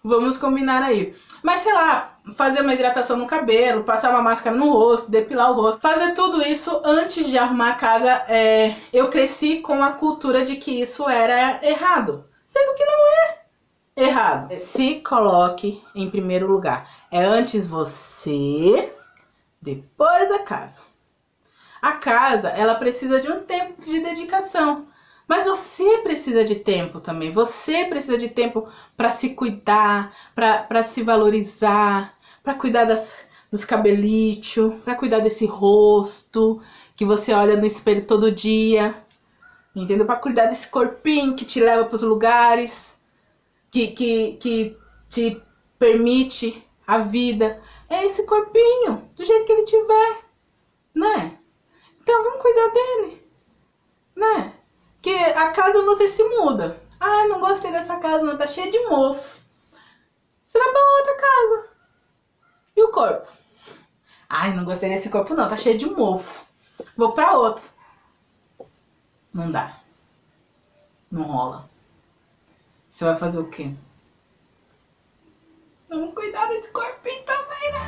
vamos 0.02 0.38
combinar 0.38 0.82
aí. 0.82 1.14
Mas 1.42 1.60
sei 1.60 1.74
lá, 1.74 2.18
fazer 2.34 2.62
uma 2.62 2.72
hidratação 2.72 3.18
no 3.18 3.26
cabelo, 3.26 3.84
passar 3.84 4.08
uma 4.08 4.22
máscara 4.22 4.56
no 4.56 4.72
rosto, 4.72 5.10
depilar 5.10 5.50
o 5.50 5.60
rosto, 5.60 5.82
fazer 5.82 6.14
tudo 6.14 6.40
isso 6.40 6.80
antes 6.82 7.28
de 7.28 7.36
arrumar 7.36 7.72
a 7.72 7.76
casa, 7.76 8.10
é, 8.26 8.74
eu 8.90 9.10
cresci 9.10 9.58
com 9.58 9.82
a 9.82 9.92
cultura 9.92 10.46
de 10.46 10.56
que 10.56 10.80
isso 10.80 11.06
era 11.10 11.60
errado, 11.62 12.24
sendo 12.46 12.74
que 12.74 12.86
não 12.86 13.06
é 13.28 13.41
errado. 13.96 14.58
Se 14.58 15.00
coloque 15.00 15.82
em 15.94 16.10
primeiro 16.10 16.46
lugar. 16.46 16.88
É 17.10 17.24
antes 17.24 17.68
você, 17.68 18.92
depois 19.60 20.30
a 20.30 20.44
casa. 20.44 20.82
A 21.80 21.92
casa, 21.92 22.48
ela 22.50 22.76
precisa 22.76 23.20
de 23.20 23.30
um 23.30 23.40
tempo 23.42 23.82
de 23.82 24.00
dedicação. 24.00 24.86
Mas 25.26 25.46
você 25.46 25.98
precisa 25.98 26.44
de 26.44 26.56
tempo 26.56 27.00
também. 27.00 27.32
Você 27.32 27.84
precisa 27.84 28.18
de 28.18 28.28
tempo 28.28 28.68
para 28.96 29.10
se 29.10 29.30
cuidar, 29.30 30.14
para 30.34 30.82
se 30.82 31.02
valorizar, 31.02 32.14
para 32.42 32.54
cuidar 32.54 32.84
das, 32.84 33.16
dos 33.50 33.64
cabelitos, 33.64 34.74
para 34.84 34.94
cuidar 34.94 35.20
desse 35.20 35.46
rosto 35.46 36.60
que 36.96 37.04
você 37.04 37.32
olha 37.32 37.56
no 37.56 37.66
espelho 37.66 38.06
todo 38.06 38.30
dia. 38.30 38.94
Entendeu? 39.74 40.06
Para 40.06 40.16
cuidar 40.16 40.46
desse 40.46 40.68
corpinho 40.68 41.34
que 41.34 41.44
te 41.44 41.60
leva 41.60 41.84
para 41.84 41.96
os 41.96 42.02
lugares, 42.02 42.91
que, 43.72 43.88
que, 43.88 44.32
que 44.34 44.78
te 45.08 45.42
permite 45.78 46.64
a 46.86 46.98
vida. 46.98 47.60
É 47.88 48.04
esse 48.04 48.24
corpinho, 48.26 49.10
do 49.16 49.24
jeito 49.24 49.46
que 49.46 49.52
ele 49.52 49.64
tiver, 49.64 50.24
né? 50.94 51.38
Então 52.00 52.22
vamos 52.22 52.42
cuidar 52.42 52.68
dele, 52.68 53.30
né? 54.14 54.52
Que 55.00 55.14
a 55.16 55.52
casa 55.52 55.82
você 55.82 56.06
se 56.06 56.22
muda. 56.22 56.80
Ah, 57.00 57.26
não 57.26 57.40
gostei 57.40 57.72
dessa 57.72 57.96
casa, 57.96 58.22
não, 58.22 58.38
tá 58.38 58.46
cheia 58.46 58.70
de 58.70 58.78
mofo. 58.86 59.40
Você 60.46 60.58
vai 60.58 60.70
pra 60.70 60.80
outra 60.98 61.16
casa. 61.16 61.68
E 62.76 62.82
o 62.82 62.92
corpo? 62.92 63.32
Ai, 64.28 64.54
não 64.54 64.64
gostei 64.64 64.90
desse 64.90 65.08
corpo, 65.10 65.34
não, 65.34 65.48
tá 65.48 65.56
cheio 65.56 65.78
de 65.78 65.86
mofo. 65.86 66.46
Vou 66.96 67.12
pra 67.12 67.36
outro. 67.36 67.62
Não 69.32 69.50
dá. 69.50 69.80
Não 71.10 71.22
rola. 71.22 71.71
Você 73.02 73.06
vai 73.06 73.16
fazer 73.16 73.38
o 73.40 73.44
quê? 73.46 73.68
Vamos 75.88 76.14
cuidar 76.14 76.46
desse 76.46 76.70
corpinho 76.70 77.24
também, 77.24 77.72
né? 77.72 77.80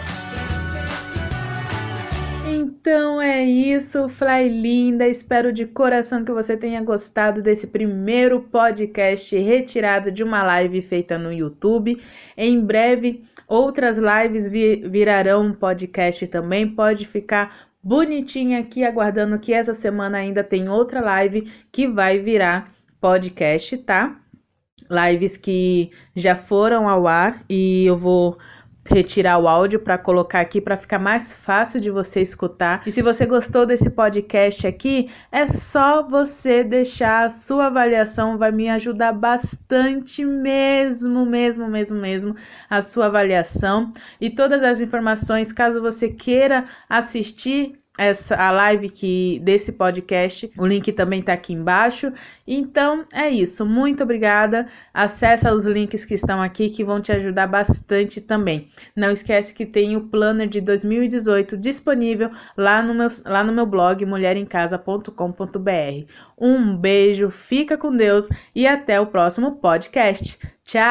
Então 2.53 3.23
é 3.23 3.45
isso, 3.45 4.09
Fly 4.09 4.49
linda. 4.49 5.07
Espero 5.07 5.53
de 5.53 5.67
coração 5.67 6.25
que 6.25 6.33
você 6.33 6.57
tenha 6.57 6.83
gostado 6.83 7.41
desse 7.41 7.69
primeiro 7.69 8.41
podcast 8.41 9.37
retirado 9.37 10.11
de 10.11 10.25
uma 10.25 10.43
live 10.43 10.83
feita 10.83 11.17
no 11.17 11.33
YouTube. 11.33 12.03
Em 12.37 12.61
breve, 12.61 13.23
outras 13.47 13.97
lives 13.97 14.49
vi 14.49 14.83
virarão 14.85 15.53
podcast 15.53 16.27
também. 16.27 16.69
Pode 16.69 17.07
ficar 17.07 17.69
bonitinha 17.81 18.59
aqui 18.59 18.83
aguardando 18.83 19.39
que 19.39 19.53
essa 19.53 19.75
semana 19.75 20.19
ainda 20.19 20.43
tem 20.43 20.69
outra 20.69 21.01
live 21.01 21.43
que 21.71 21.87
vai 21.87 22.19
virar 22.19 22.75
podcast, 23.01 23.79
tá? 23.79 24.24
Lives 24.91 25.37
que 25.37 25.91
já 26.15 26.37
foram 26.37 26.89
ao 26.89 27.07
ar 27.07 27.43
e 27.49 27.85
eu 27.87 27.97
vou 27.97 28.39
retirar 28.87 29.39
o 29.39 29.49
áudio 29.49 29.81
para 29.81 29.97
colocar 29.97 30.41
aqui 30.41 30.61
para 30.61 30.77
ficar 30.77 30.99
mais 30.99 31.33
fácil 31.33 31.81
de 31.81 31.91
você 31.91 32.21
escutar. 32.21 32.83
E 32.87 32.93
se 32.93 33.03
você 33.03 33.25
gostou 33.25 33.65
desse 33.65 33.89
podcast 33.89 34.67
aqui, 34.67 35.11
é 35.33 35.47
só 35.47 36.07
você 36.07 36.63
deixar 36.63 37.25
a 37.25 37.31
sua 37.31 37.67
avaliação, 37.67 38.37
vai 38.37 38.53
me 38.53 38.69
ajudar 38.69 39.13
bastante 39.13 40.25
mesmo, 40.25 41.25
mesmo, 41.25 41.69
mesmo, 41.69 41.99
mesmo 41.99 42.37
a 42.69 42.83
sua 42.83 43.07
avaliação 43.07 43.93
e 44.21 44.29
todas 44.29 44.63
as 44.63 44.81
informações, 44.81 45.53
caso 45.53 45.81
você 45.81 46.09
queira 46.09 46.65
assistir 46.89 47.84
essa 47.97 48.37
a 48.37 48.51
live 48.51 48.89
que 48.89 49.41
desse 49.43 49.73
podcast. 49.73 50.51
O 50.59 50.67
link 50.67 50.91
também 50.93 51.23
tá 51.23 51.33
aqui 51.33 51.53
embaixo. 51.53 52.13
Então 52.47 53.05
é 53.13 53.31
isso. 53.31 53.65
Muito 53.65 54.03
obrigada. 54.03 54.67
Acessa 54.93 55.55
os 55.55 55.67
links 55.67 56.05
que 56.05 56.15
estão 56.15 56.43
aqui 56.43 56.71
que 56.71 56.85
vão 56.85 57.01
te 57.01 57.13
ajudar 57.13 57.47
bastante 57.47 58.21
também. 58.21 58.69
Não 58.95 59.11
esquece 59.11 59.55
que 59.55 59.65
tem 59.65 59.97
o 59.97 60.03
planner 60.03 60.49
de 60.49 60.61
2018 60.61 61.57
disponível 61.57 62.31
lá 62.57 62.83
no 62.83 62.95
meu, 62.95 63.09
lá 63.25 63.45
no 63.45 63.53
meu 63.53 63.67
blog 63.67 64.05
mulherencasa.com.br. 64.05 66.13
Um 66.39 66.77
beijo, 66.77 67.31
fica 67.31 67.79
com 67.79 67.97
Deus 67.97 68.29
e 68.55 68.67
até 68.67 69.01
o 69.01 69.07
próximo 69.07 69.53
podcast. 69.53 70.39
Tchau! 70.65 70.83